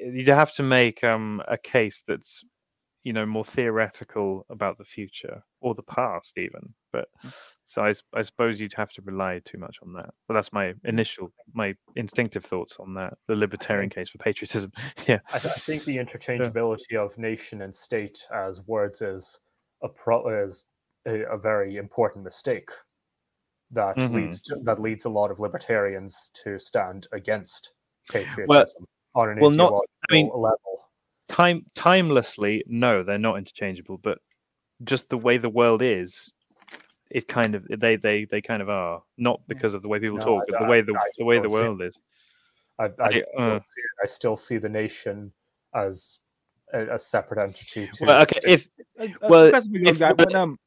[0.00, 2.42] you'd have to make um a case that's
[3.04, 7.32] you know more theoretical about the future or the past even but Mm.
[7.66, 7.82] So
[8.14, 11.74] I suppose you'd have to rely too much on that but that's my initial my
[11.96, 14.72] instinctive thoughts on that the libertarian case for patriotism
[15.08, 19.38] yeah I, th- I think the interchangeability of nation and state as words is
[19.82, 20.64] a pro- is
[21.06, 22.70] a, a very important mistake
[23.70, 24.12] that Mhm.
[24.14, 27.72] leads to, that leads a lot of libertarians to stand against
[28.10, 28.84] patriotism
[29.14, 29.72] on an well, not-
[30.10, 30.90] I mean, level.
[31.28, 34.18] time timelessly no they're not interchangeable but
[34.84, 36.30] just the way the world is
[37.14, 40.18] it kind of they they they kind of are not because of the way people
[40.18, 41.60] No, talk I- but the way the, I the way the don't see it.
[41.62, 42.00] world is
[42.78, 45.32] I, I, I, still uh, see it- I still see the nation
[45.74, 46.18] as
[46.72, 47.88] a, a separate entity.
[47.94, 48.66] To well okay if
[48.98, 50.58] Uh, uh, well, question if guy, we're- but, um,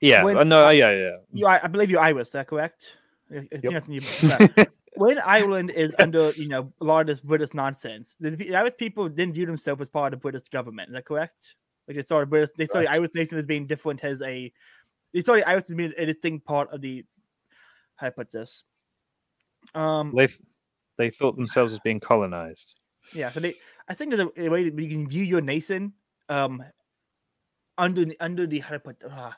[0.00, 2.28] yeah when uh, no I- yeah yeah you, I, I believe you're Irish.
[2.28, 2.92] Is that correct?
[3.32, 3.72] I- I Yep.
[3.72, 8.14] that's in your- when Ireland is under, you know, a lot of this British nonsense,
[8.20, 10.90] the the Irish people didn't view themselves as part of the British government.
[10.90, 11.54] Is that correct?
[11.88, 14.52] Like they saw the British, they saw the Irish nation as being different as a,
[15.14, 17.04] they saw the Irish as being a distinct part of the.
[17.96, 18.64] How do I put this?
[19.74, 20.12] Um.
[20.14, 20.28] they
[20.98, 22.74] they thought themselves as being colonized
[23.14, 23.30] Yeah.
[23.30, 23.54] So they,
[23.88, 25.94] I think there's a, a way that you can view your nation,
[26.28, 26.62] um,
[27.78, 28.96] under the- under the how to put.
[29.08, 29.30] Uh,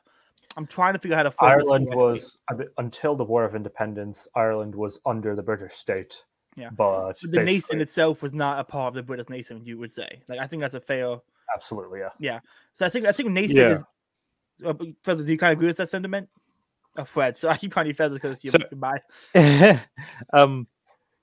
[0.57, 1.31] I'm trying to figure out how to.
[1.31, 4.27] phrase this Ireland was I until the War of Independence.
[4.35, 6.25] Ireland was under the British state.
[6.57, 6.71] Yeah.
[6.71, 9.61] but But the nation itself was not a part of the British nation.
[9.65, 11.19] You would say, like, I think that's a fair.
[11.55, 12.09] absolutely yeah.
[12.19, 12.41] yeah.
[12.75, 13.73] So I think I think nation Yeah.
[13.75, 13.83] is.
[14.65, 14.95] Uh, do
[15.33, 16.29] you kind of agree with that sentiment?
[16.97, 17.39] Oh, Fred.
[17.39, 18.59] So I keep calling you Fezza because you're So-
[20.35, 20.67] um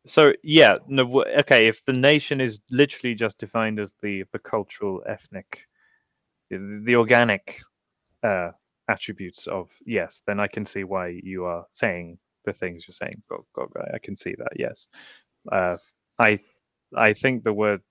[0.08, 5.04] so yeah no okay if the nation is literally just defined as the the cultural
[5.08, 5.62] ethnic
[6.52, 7.60] the, the organic
[8.24, 8.52] uh
[8.90, 13.22] attributes of yes then i can see why you are saying the things you're saying.
[13.30, 14.54] God, God, I can see that.
[14.58, 14.88] Yes,
[15.52, 15.78] uh,
[16.20, 16.40] I
[16.96, 17.82] I think the word,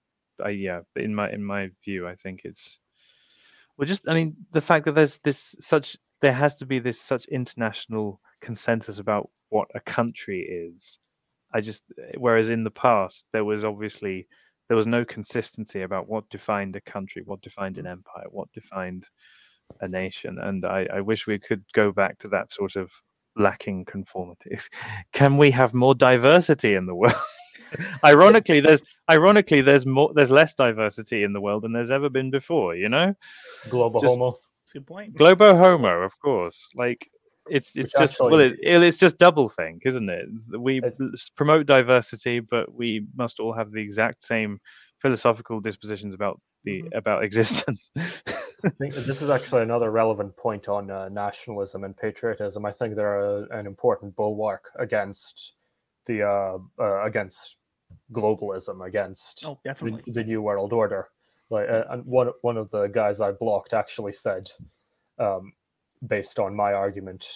[0.44, 2.78] I yeah, in my in my view, I think it's
[3.82, 7.00] well, just I mean the fact that there's this such there has to be this
[7.00, 11.00] such international consensus about what a country is.
[11.52, 11.82] I just
[12.16, 14.28] whereas in the past there was obviously
[14.68, 19.04] there was no consistency about what defined a country, what defined an empire, what defined
[19.80, 22.88] a nation, and I, I wish we could go back to that sort of
[23.36, 24.58] lacking conformity.
[25.12, 27.14] Can we have more diversity in the world?
[28.04, 32.30] ironically, there's ironically there's more there's less diversity in the world than there's ever been
[32.30, 32.74] before.
[32.76, 33.14] You know,
[33.70, 34.36] global Just- homo.
[34.72, 35.14] Good point.
[35.16, 36.68] globo homo, of course.
[36.74, 37.06] Like
[37.50, 40.26] it's it's Which just well, actually- it, it's just double think, isn't it?
[40.58, 40.96] We It-
[41.36, 44.58] promote diversity, but we must all have the exact same
[45.02, 46.94] philosophical dispositions about the Mhm.
[46.96, 47.90] about existence.
[48.64, 52.64] I think this is actually another relevant point on uh, nationalism and patriotism.
[52.64, 55.52] I think they're a, an important bulwark against
[56.06, 57.56] the uh, uh, against
[58.12, 61.08] globalism, against Oh, the, the new world order.
[61.50, 64.50] Like, uh, and one one of the guys I blocked actually said,
[65.18, 65.52] um,
[66.06, 67.28] based on my argument,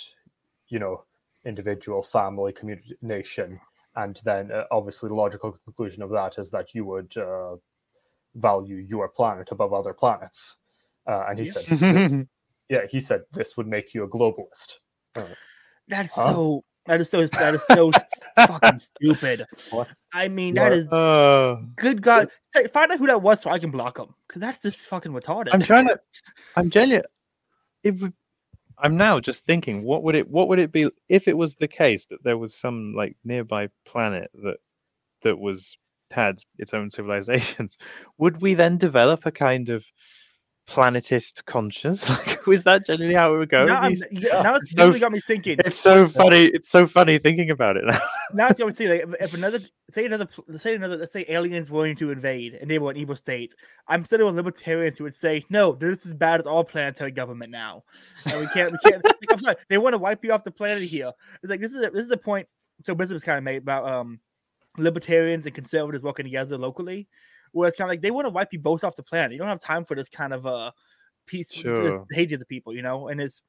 [0.68, 1.05] you know,
[1.45, 3.61] individual, family, community, nation,
[3.97, 7.57] and then uh, obviously the logical conclusion of that is that you would uh,
[8.35, 10.57] value your planet above other planets.
[11.07, 11.52] Uh, and he Yeah.
[11.52, 12.28] said,
[12.68, 14.74] yeah, he said this would make you a globalist.
[15.88, 16.32] That's Huh?
[16.32, 16.64] so.
[16.86, 17.26] That is so.
[17.26, 17.90] That is so
[18.36, 19.44] fucking stupid.
[19.70, 19.88] What?
[20.14, 22.00] I mean, You that are- is oh, good.
[22.00, 24.14] God, Say- find out who that was so I can block him.
[24.28, 25.48] Because that's just fucking retarded.
[25.52, 25.98] I'm trying to.
[26.57, 27.02] I'm genuine.
[27.82, 28.12] It would.
[28.78, 30.28] I'm now just thinking, what would it?
[30.30, 33.68] What would it be if it was the case that there was some like nearby
[33.84, 34.59] planet that
[35.22, 35.76] that was
[36.12, 37.78] had its own civilizations?
[38.18, 39.84] Would we then develop a kind of
[40.66, 42.06] planetist conscience?
[42.26, 43.66] Like, was that generally how it would go?
[43.66, 45.58] Now, yeah, now it's So- got me thinking.
[45.64, 46.44] It's so funny.
[46.46, 47.98] It's so funny thinking about it now.
[48.34, 49.10] now it's got me thinking.
[49.10, 49.60] Like, if, another,
[49.90, 53.16] say another, say another, let's say aliens willing to invade and they were an evil
[53.16, 53.54] state,
[53.88, 57.10] I'm still with libertarians who would say, no, this is as bad as all planetary
[57.10, 57.84] government now,
[58.24, 59.04] and we can't, we can't.
[59.04, 61.12] like, I'm sorry, they want to wipe you off the planet here.
[61.42, 62.48] It's like this is a, this is the point.
[62.84, 64.20] So was kind of made about um
[64.78, 67.08] libertarians and conservatives working together locally,
[67.57, 69.32] where it's kind of like they want to wipe you both off the planet.
[69.32, 70.70] You don't have time for this kind of uh
[71.26, 72.07] peace, for Sure.
[72.11, 73.09] hatred of people, you know.
[73.09, 73.42] And it's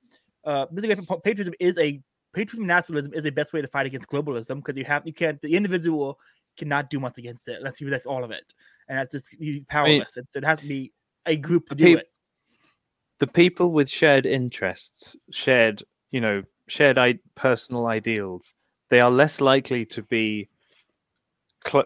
[0.45, 2.01] uh, basically patriotism is a
[2.33, 5.41] patriotism nationalism is the best way to fight against globalism because you have you can't
[5.41, 6.19] the individual
[6.57, 8.53] cannot do much against it unless he protects all of it,
[8.87, 10.17] and that's just you powerless.
[10.17, 10.91] it, it has to be
[11.25, 12.07] a group to do peop- it.
[13.19, 18.53] the people with shared interests, shared, you know, shared I- personal ideals,
[18.89, 20.47] they are less likely to be
[21.67, 21.85] cl-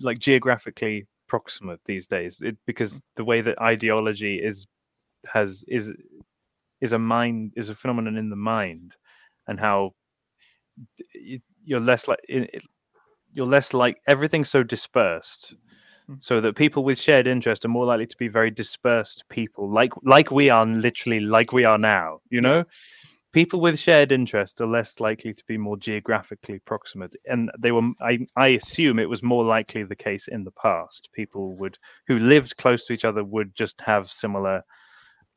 [0.00, 2.40] like geographically proximate these days.
[2.42, 4.66] It, because the way that ideology is
[5.34, 5.92] has is
[6.80, 8.92] is a mind is a phenomenon in the mind
[9.48, 9.94] and how
[11.64, 12.20] you're less like
[13.32, 15.54] you're less like everything's so dispersed
[16.08, 16.20] Mm.
[16.20, 19.92] so that people with shared interest are more likely to be very dispersed people like
[20.04, 22.64] like we are literally like we are now you know
[23.32, 27.88] people with shared interests are less likely to be more geographically proximate and they were
[28.00, 31.08] i i assume it was more likely the case in the past.
[31.14, 34.62] People would who lived close to each other would just have similar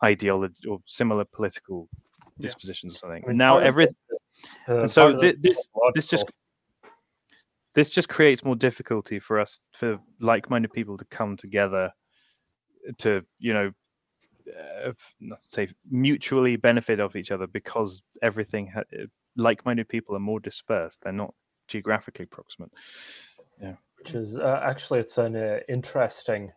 [0.03, 1.87] ideology or similar political
[2.37, 2.47] Yeah.
[2.47, 3.23] dispositions or something.
[3.25, 5.67] I mean, now part of every this is, uh, so part of thi- is this-
[5.93, 6.25] this just
[7.75, 11.91] this just creates more difficulty for us for like-minded people to come together
[12.99, 13.71] to you know
[14.47, 20.19] uh, not say mutually benefit of each other because everything ha- uh, like-minded people are
[20.19, 20.99] more dispersed.
[21.01, 21.33] They're not
[21.67, 22.71] geographically proximate.
[23.61, 26.51] Yeah, which is uh, actually it's an uh, interesting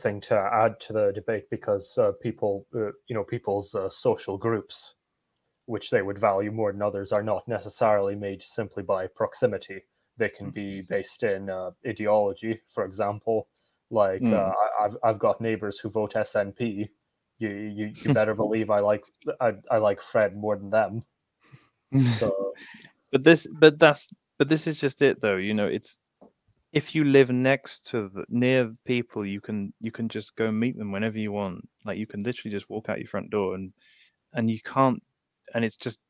[0.00, 4.36] thing to add to the debate because uh, people uh, you know people's uh, social
[4.36, 4.94] groups
[5.66, 9.80] which they would value more than others are not necessarily made simply by proximity.
[10.18, 13.48] They can be based in uh, ideology for example
[13.94, 14.32] like Mm.
[14.32, 16.88] uh, I, I've, I've got neighbors who vote snp
[17.40, 19.04] you you, you better believe i like
[19.40, 21.04] I, I like fred more than them.
[22.18, 22.54] So
[23.12, 25.98] but this but that's but this is just it though you know it's
[26.72, 30.76] if you live next to the near people you can you can just go meet
[30.76, 31.66] them whenever you want.
[31.84, 33.72] Like you can literally just walk out your front door and
[34.34, 35.02] and you can't
[35.54, 36.00] and it's just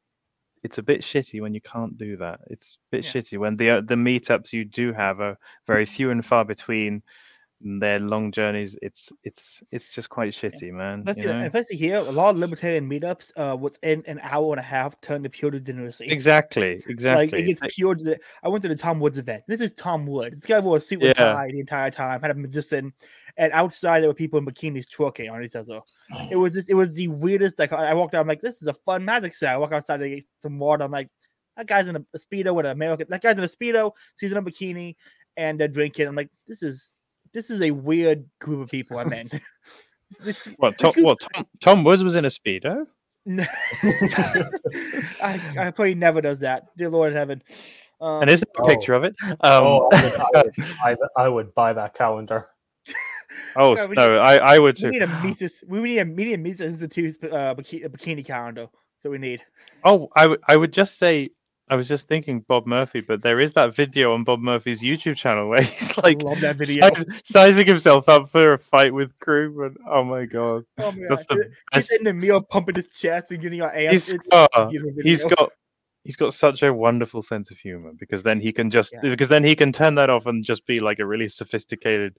[0.63, 2.41] it's a bit shitty when you can't do that.
[2.47, 3.13] It's a bit Yeah.
[3.13, 7.03] shitty when the uh, the meetups you do have are very few and far between
[7.61, 11.47] they're long journeys it's it's it's just quite shitty man Let's you know?
[11.47, 15.01] especially here, a lot of libertarian meetups, uh, what's in an hour and a half
[15.01, 16.07] turned to pure degeneracy.
[16.07, 17.95] exactly exactly Like it gets Like, pure.
[17.95, 19.45] de- I went to the Tom Woods event.
[19.49, 20.37] This is Tom Woods.
[20.37, 21.33] This guy wore a suit and Yeah.
[21.33, 22.21] tie the entire time.
[22.21, 22.93] Had a musician,
[23.37, 25.81] and outside there were people in bikinis twerking on each other.
[26.31, 27.59] It was just, it was the weirdest.
[27.59, 29.47] Like I walked out, I'm like, this is a fun magic show.
[29.47, 30.85] I walk outside to get some water.
[30.85, 31.09] I'm like,
[31.57, 33.07] That guy's in a, a speedo with an American.
[33.09, 34.97] That guy's in a speedo, he's in a bikini,
[35.37, 36.09] and they're drinking.
[36.09, 36.93] I'm like, this is
[37.35, 39.29] this is a weird group of people I'm in.
[40.23, 40.79] This- What?
[40.79, 41.19] Tom, what?
[41.35, 42.87] Tom, Tom Woods was in a speedo.
[45.23, 46.69] I, I probably never does that.
[46.77, 47.43] Dear Lord in heaven.
[48.01, 48.69] Um, And is there a oh.
[48.69, 49.15] picture of it?
[49.23, 52.47] Um, oh, I would, I, would buy the- I would buy that calendar.
[53.57, 54.91] oh Yeah, we no, I, I would we too.
[54.91, 55.65] need a Mises.
[55.67, 58.69] We need a media Mises Institute uh, bikini, bikini calendar.
[59.03, 59.41] So we need.
[59.85, 61.31] Oh, I would I would just say
[61.71, 65.17] I was just thinking Bob Murphy, but there is that video on Bob Murphy's YouTube
[65.17, 66.89] channel where he's like love that video.
[66.93, 69.75] size- sizing himself up for a fight with Krugman.
[69.89, 71.19] Oh my god, Oh my God.
[71.31, 73.93] the He's in the meal pumping his chest and getting our ass.
[73.93, 75.53] He's It's got, a beautiful he's got
[76.05, 79.01] he's got such a wonderful sense of humor because then he can just Yeah.
[79.09, 82.15] because then he can turn that off and just be like a really sophisticated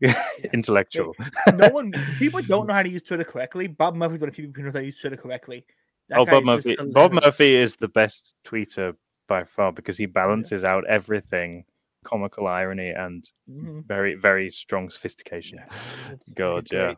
[0.52, 1.14] intellectual.
[1.54, 3.66] no one people don't know how to use Twitter correctly.
[3.66, 5.64] Bob Murphy's one of the people who knows how to use Twitter correctly.
[6.08, 6.76] That oh, Bob Murphy.
[6.92, 7.12] Bob.
[7.12, 8.94] Murphy is the best tweeter
[9.26, 11.64] by far because he balances out everything,
[12.04, 13.84] comical irony and Mhm.
[13.86, 15.58] very very strong sophistication.
[15.58, 16.94] Yeah, God, yeah.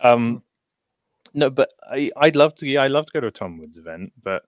[0.00, 0.42] Um,
[1.34, 2.66] no, but I I'd love to.
[2.68, 4.44] Yeah, I'd love to go to a Tom Woods event, but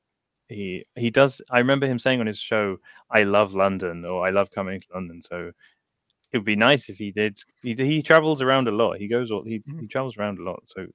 [0.49, 1.41] he he does.
[1.51, 2.79] I remember him saying on his show,
[3.11, 5.51] "I love London" or "I love coming to London." So
[6.33, 7.39] it would be nice if he did.
[7.63, 8.99] He he travels around a lot.
[8.99, 9.81] He goes all he Mhm.
[9.81, 10.63] he travels around a lot.
[10.67, 10.87] So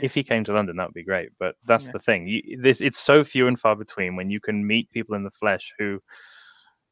[0.00, 1.30] if he came to London, that would be great.
[1.38, 1.92] But that's Yeah.
[1.92, 2.26] the thing.
[2.26, 5.30] You, this it's so few and far between when you can meet people in the
[5.30, 6.00] flesh who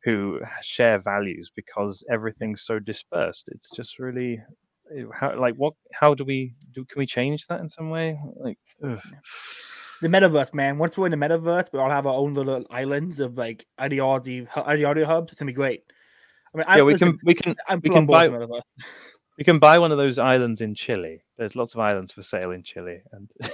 [0.04, 3.44] who share values because everything's so dispersed.
[3.48, 4.40] It's just really
[5.12, 8.59] how like what how do we do can we change that in some way like
[8.84, 9.00] ugh.
[10.02, 10.76] The metaverse, man.
[10.78, 14.46] Once we're in the metaverse, we all have our own little islands of like ideology,
[14.57, 15.32] ideology hubs.
[15.32, 15.84] It's gonna be great.
[16.54, 18.28] I mean, I, yeah we listen, can we can I'm we can buy-
[19.39, 22.51] we can buy one of those islands in chile there's lots of islands for sale
[22.53, 23.30] in chile and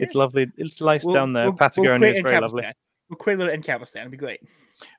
[0.00, 2.64] it's lovely it's nice We'll- down there we'll- we'll patagonia is very lovely
[3.10, 4.00] We'll create a little Ancapistan.
[4.00, 4.40] It'd be great.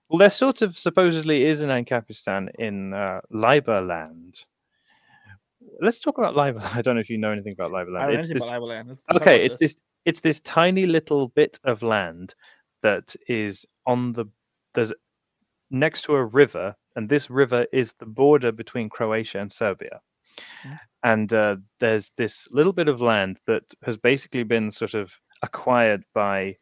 [0.09, 4.43] well there sort of supposedly is an ancapistan in uh, Liberland.
[5.79, 6.75] let's talk about Liberland.
[6.75, 7.85] i don't know if you know anything about I Liberland.
[7.85, 8.87] don't know it's anything this about.
[8.87, 9.75] Let's okay it's this
[10.05, 12.33] it's this tiny little bit of land
[12.81, 14.25] that is on the
[14.73, 14.91] there's
[15.69, 19.99] next to a river and this river is the border between croatia and serbia
[20.65, 20.79] Mm.
[21.03, 25.11] and uh, there's this little bit of land that has basically been sort of
[25.43, 26.55] acquired by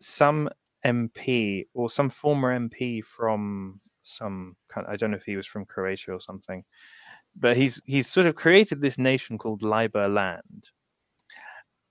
[0.00, 0.48] some
[0.86, 5.64] mp or some former mp from some kind i don't know if he was from
[5.66, 6.64] croatia or something
[7.36, 10.64] but he's he's sort of created this nation called Liberland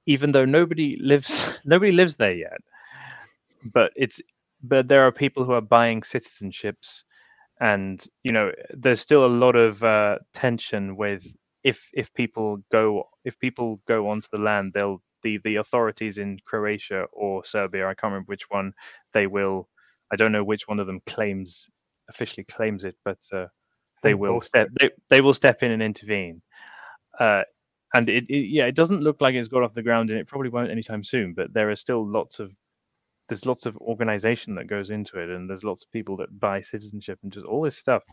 [0.05, 2.61] even though nobody lives nobody lives there yet
[3.73, 4.19] but it's
[4.63, 7.03] but there are people who are buying citizenships
[7.59, 11.23] and you know there's still a lot of uh, tension with
[11.63, 16.39] if if people go if people go onto the land they'll the the authorities in
[16.45, 18.73] Croatia or Serbia I can't remember which one
[19.13, 19.67] they will
[20.11, 21.69] I don't know which one of them claims
[22.09, 23.47] officially claims it but uh,
[24.03, 26.41] they will step they, they will step in and intervene.
[27.19, 27.43] Uh,
[27.93, 30.27] and it, it yeah it doesn't look like it's got off the ground and it
[30.27, 32.51] probably won't anytime soon but there are still lots of
[33.29, 36.61] there's lots of organization that goes into it and there's lots of people that buy
[36.61, 38.03] citizenship and just all this stuff.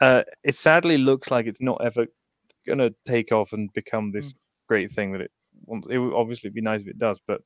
[0.00, 2.06] Uh, it sadly looks like it's not ever
[2.66, 4.34] going to take off and become this
[4.68, 5.30] great thing that it
[5.64, 5.86] wants.
[5.90, 7.40] It would obviously be nice if it does but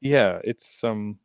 [0.00, 1.18] yeah it's um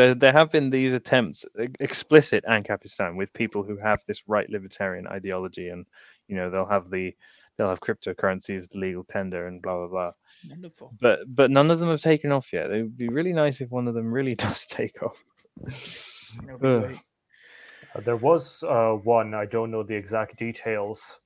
[0.00, 1.44] there, there have been these attempts
[1.78, 5.86] explicit ancapistan with people who have this right libertarian ideology and
[6.28, 7.14] you know they'll have the
[7.56, 10.12] they'll have cryptocurrency as the legal tender and blah blah blah
[10.48, 10.94] Wonderful.
[11.00, 12.70] but but none of them have taken off yet.
[12.70, 15.22] It would be really nice if one of them really does take off.
[15.56, 16.82] That would be Ugh.
[16.82, 16.98] great.
[17.94, 21.18] Uh, there was uh, one, I don't know the exact details.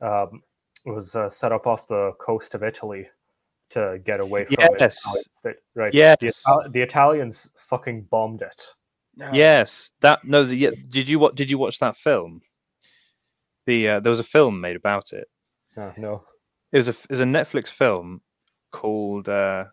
[0.00, 0.42] Um,
[0.84, 3.08] it was uh, set up off the coast of Italy
[3.72, 4.76] to get away from it.
[4.78, 5.02] Yes.
[5.04, 5.92] How it's Right.
[5.94, 8.66] Yes, The, the Italians fucking bombed it.
[9.16, 9.30] No.
[9.32, 9.90] yes.
[10.00, 10.44] That no.
[10.44, 11.34] The, yeah, did you what?
[11.34, 12.40] Did you watch that film?
[13.66, 15.28] The uh, there was a film made about it.
[15.76, 16.22] No.
[16.72, 18.22] It was a it was a Netflix film
[18.70, 19.64] called uh,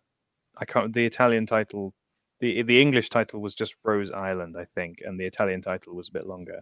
[0.58, 1.93] I can't the Italian title.
[2.41, 6.10] The the English title was just Rose Island, I think, and the Italian title was
[6.10, 6.62] a bit longer.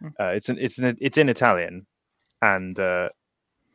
[0.00, 0.08] Hmm.
[0.20, 1.86] Uh, it's an it's an it's in Italian,
[2.42, 3.08] and uh,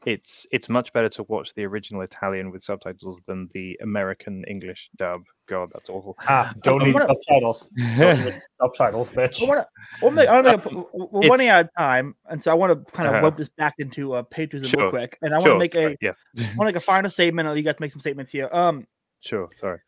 [0.05, 4.89] it's it's much better to watch the original Italian with subtitles than the American English
[4.97, 5.21] dub.
[5.47, 6.15] God, that's awful.
[6.27, 7.69] Ah, don't I need wanna- subtitles.
[7.97, 9.43] Don't need subtitles, bitch.
[9.43, 9.67] I want to.
[10.01, 10.29] I want to.
[10.29, 10.87] I want to.
[11.11, 13.23] We're running out of time, and so I want to kind of Uh-huh.
[13.23, 14.83] rope this back into uh, patriotism Sure.
[14.83, 15.81] real quick, and I want to Sure, make a.
[15.81, 16.11] sorry, yeah.
[16.37, 17.47] I want to make a final statement.
[17.47, 18.49] I'll let you guys make some statements here.
[18.51, 18.87] Um,
[19.21, 19.79] Sure, sorry.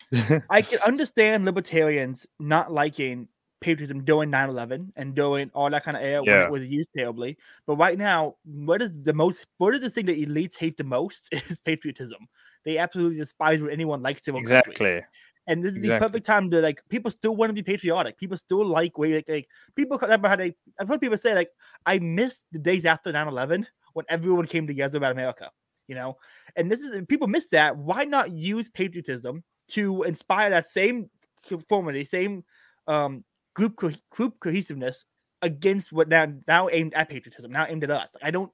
[0.49, 3.27] I can understand libertarians not liking
[3.65, 6.41] patriotism during 9-11 and during all that kind of era when Yeah.
[6.41, 7.37] it was used terribly.
[7.67, 10.83] But right now, what is the most what is the thing that elites hate the
[10.83, 12.27] most is patriotism.
[12.65, 14.79] They absolutely despise when anyone likes their own country.
[14.79, 15.05] exactly.
[15.47, 18.17] And this is the perfect time to like people still want to be patriotic.
[18.17, 21.49] People still like way like, like people remember how they I've heard people say like
[21.85, 25.51] I miss the days after 9-11 when everyone came together about America,
[25.87, 26.17] you know.
[26.55, 27.77] And this is people miss that.
[27.77, 31.09] Why not use patriotism to inspire that same
[31.47, 32.43] conformity, same
[32.87, 33.23] um
[33.55, 35.05] group co- group cohesiveness
[35.41, 38.13] against what now now aimed at patriotism, now aimed at us.
[38.13, 38.51] Like, I don't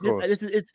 [0.00, 0.72] this, this is it's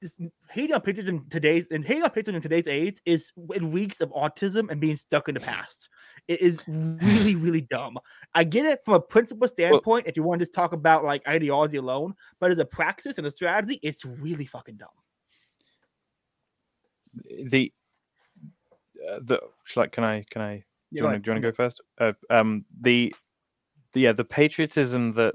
[0.00, 0.18] this
[0.50, 4.10] hating on patriotism today's and hating on patriotism in today's age is in weeks of
[4.10, 5.88] autism and being stuck in the past.
[6.28, 7.98] It is really, really dumb.
[8.34, 11.26] I get it from a principle standpoint if you want to just talk about like
[11.26, 14.88] ideology alone, but as a praxis and a strategy, it's really fucking dumb.
[17.50, 17.72] the
[19.10, 19.40] uh, the
[19.76, 20.64] like can I can I
[20.96, 21.80] you go want to do you want to go first?
[22.00, 23.14] Uh, um, the,
[23.92, 25.34] the yeah the patriotism that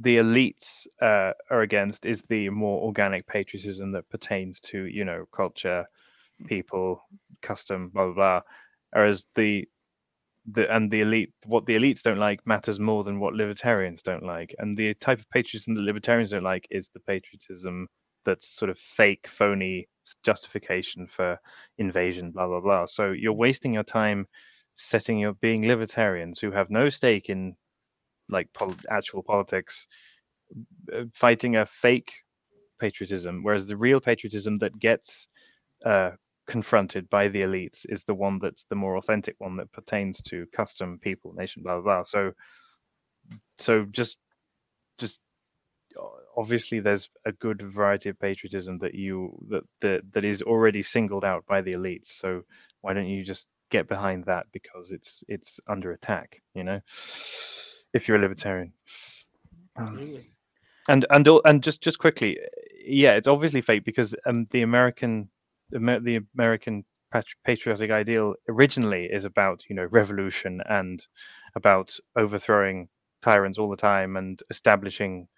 [0.00, 5.26] the elites uh, are against is the more organic patriotism that pertains to you know
[5.34, 5.84] culture,
[6.46, 7.02] people,
[7.42, 8.40] custom, blah blah blah.
[8.92, 9.68] Whereas the
[10.52, 14.24] the and the elite what the elites don't like matters more than what libertarians don't
[14.24, 14.54] like.
[14.58, 17.86] And the type of patriotism that libertarians don't like is the patriotism
[18.24, 19.88] that's sort of fake, phony
[20.22, 21.38] justification for
[21.78, 22.86] invasion, blah blah blah.
[22.86, 24.26] So you're wasting your time
[24.76, 27.54] setting your being libertarians who have no stake in
[28.28, 29.86] like pol- actual politics,
[30.94, 32.12] uh, fighting a fake
[32.80, 35.28] patriotism, whereas the real patriotism that gets
[35.84, 36.10] uh,
[36.48, 40.46] confronted by the elites is the one that's the more authentic one that pertains to
[40.54, 42.04] custom, people, nation, blah blah blah.
[42.04, 42.32] So,
[43.58, 44.16] so just,
[44.98, 45.20] just
[45.98, 50.82] o- obviously there's a good variety of patriotism that you that that, that is already
[50.82, 52.08] singled out by the elites.
[52.08, 52.42] So
[52.82, 56.80] why don't you just get behind that because it's it's under attack, you know?
[57.94, 58.72] If you're a libertarian.
[59.76, 60.26] Um, Absolutely.
[60.88, 62.38] and and and just just quickly
[62.84, 65.30] yeah it's obviously fake because um the american
[65.70, 66.84] the american
[67.44, 71.06] patriotic ideal originally is about you know revolution and
[71.56, 72.88] about overthrowing
[73.22, 75.28] tyrants all the time and establishing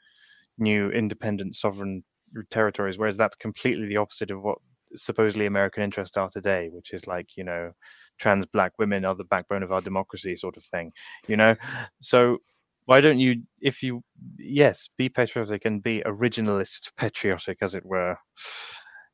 [0.62, 2.04] new independent sovereign
[2.50, 4.58] territories whereas that's completely the opposite of what
[4.96, 7.72] supposedly american interests are today which is like you know
[8.20, 10.92] trans black women are the backbone of our democracy sort of thing
[11.28, 11.54] you know?
[12.00, 12.38] So
[12.86, 14.02] why don't you if you
[14.38, 18.16] yes be patriotic and be originalist patriotic as it were.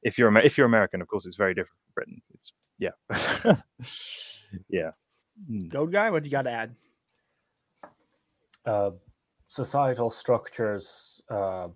[0.02, 2.22] If you're if you're american of course it's very different from britain.
[2.34, 3.54] It's yeah.
[4.68, 4.90] Yeah.
[5.50, 5.68] Mm.
[5.68, 6.74] Go guy, what you got to add?
[8.66, 8.90] uh,
[9.48, 11.68] societal structures uh,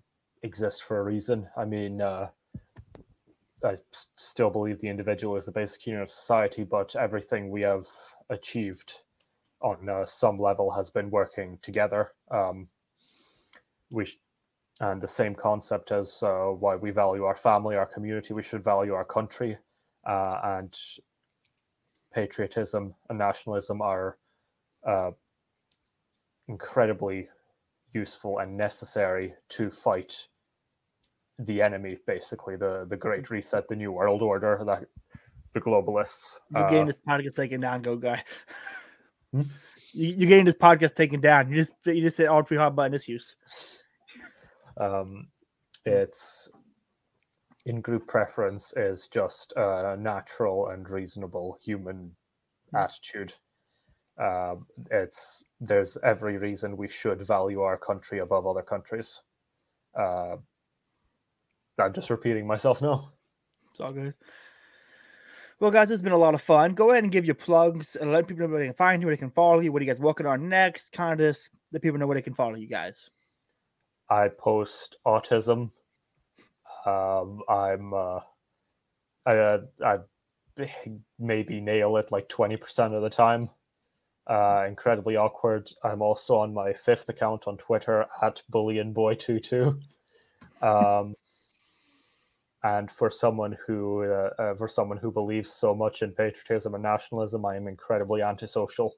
[0.43, 1.47] exist for a reason.
[1.57, 2.29] I mean, uh,
[3.63, 3.75] I
[4.15, 7.87] still believe the individual is the basic unit of society, but everything we have
[8.29, 9.01] achieved
[9.61, 12.11] on uh, some level has been working together.
[12.29, 12.67] Um,
[13.91, 14.19] we sh-
[14.79, 18.63] and the same concept as uh, why we value our family, our community, we should
[18.63, 19.57] value our country,
[20.05, 20.77] uh, and
[22.13, 24.17] patriotism and nationalism are
[24.85, 25.11] uh,
[26.47, 27.29] incredibly
[27.93, 30.27] useful and necessary to fight
[31.39, 34.85] the enemy, basically the the Great Reset, the New World Order, that
[35.53, 36.37] the globalists.
[36.51, 38.23] You're Uh, getting this podcast taken down, go guy.
[39.31, 39.41] Hmm?
[39.93, 41.49] You- You're getting this podcast taken down.
[41.49, 43.35] You just you just said all three hot button issues.
[44.77, 45.27] um,
[45.85, 46.49] it's
[47.65, 52.15] in group preference is just a natural and reasonable human
[52.73, 53.33] attitude.
[54.19, 59.21] Um, it's there's every reason we should value our country above other countries.
[59.97, 60.35] Uh,
[61.79, 63.11] I'm just repeating myself now.
[63.71, 64.13] It's all good.
[65.59, 66.73] Well, guys, it's been a lot of fun.
[66.73, 69.07] Go ahead and give your plugs and let people know where they can find you,
[69.07, 70.91] where they can follow you, what are you guys working on next.
[70.91, 73.09] Kind of just let people know where they can follow you guys.
[74.09, 75.71] I post autism.
[76.85, 78.19] Um, I'm uh,
[79.25, 79.97] I uh, I
[81.17, 83.49] maybe nail it like twenty percent of the time.
[84.25, 85.69] Uh, incredibly awkward.
[85.83, 89.79] I'm also on my fifth account on Twitter at bullyingboy22.
[90.61, 91.15] Um,
[92.63, 96.83] and for someone who uh, uh, for someone who believes so much in patriotism and
[96.83, 98.95] nationalism, I am incredibly antisocial.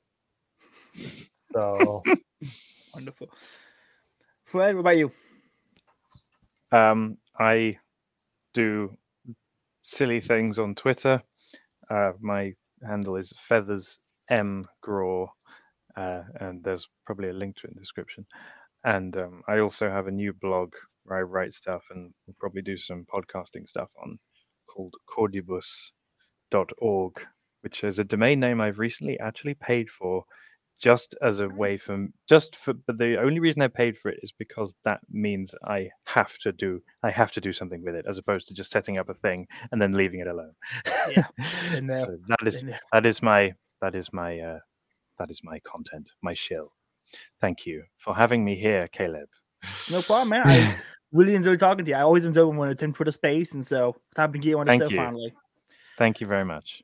[1.51, 2.03] So
[2.93, 3.29] Wonderful.
[4.45, 5.11] Fred, what about you?
[6.71, 7.77] Um, I
[8.53, 8.95] do
[9.83, 11.21] silly things on Twitter.
[11.89, 12.53] Uh, my
[12.87, 13.99] handle is feathers
[14.29, 15.27] m graw,
[15.97, 18.25] uh, and there's probably a link to it in the description.
[18.83, 20.73] And um, I also have a new blog
[21.03, 24.19] where I write stuff and will probably do some podcasting stuff on
[24.67, 27.13] called cordibus.org,
[27.61, 30.23] which is a domain name I've recently actually paid for
[30.81, 34.19] just as a way from just for but the only reason I paid for it
[34.21, 38.05] is because that means I have to do I have to do something with it
[38.09, 40.53] as opposed to just setting up a thing and then leaving it alone.
[41.05, 41.27] Yeah,
[41.71, 44.59] and, uh, so that is And, uh, that is my that is my uh,
[45.19, 46.71] that is my content, my shill.
[47.41, 49.29] Thank you for having me here, Caleb.
[49.91, 50.47] no problem, man.
[50.47, 50.75] I
[51.11, 51.97] really enjoy talking to you.
[51.97, 54.67] I always enjoy when we're in Twitter space, and so time to get you on
[54.67, 54.97] the show you.
[54.97, 55.33] finally.
[55.97, 56.81] Thank you very much.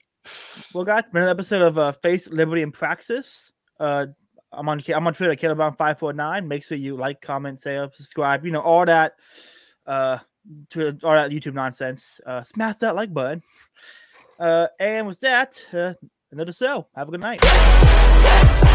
[0.74, 3.52] Well, guys, another episode of uh, Face Liberty and Praxis.
[3.80, 4.08] Uh,
[4.52, 6.48] I'm on I'm on Twitter, Caleb five four nine.
[6.48, 8.46] Make sure you like, comment, say, up, subscribe.
[8.46, 9.14] You know all that.
[9.86, 10.20] Uh,
[10.70, 12.20] Twitter, all that YouTube nonsense.
[12.26, 13.42] Uh, smash that like button.
[14.40, 15.94] Uh, and with that, uh,
[16.32, 16.88] another show.
[16.96, 18.71] Have a good night.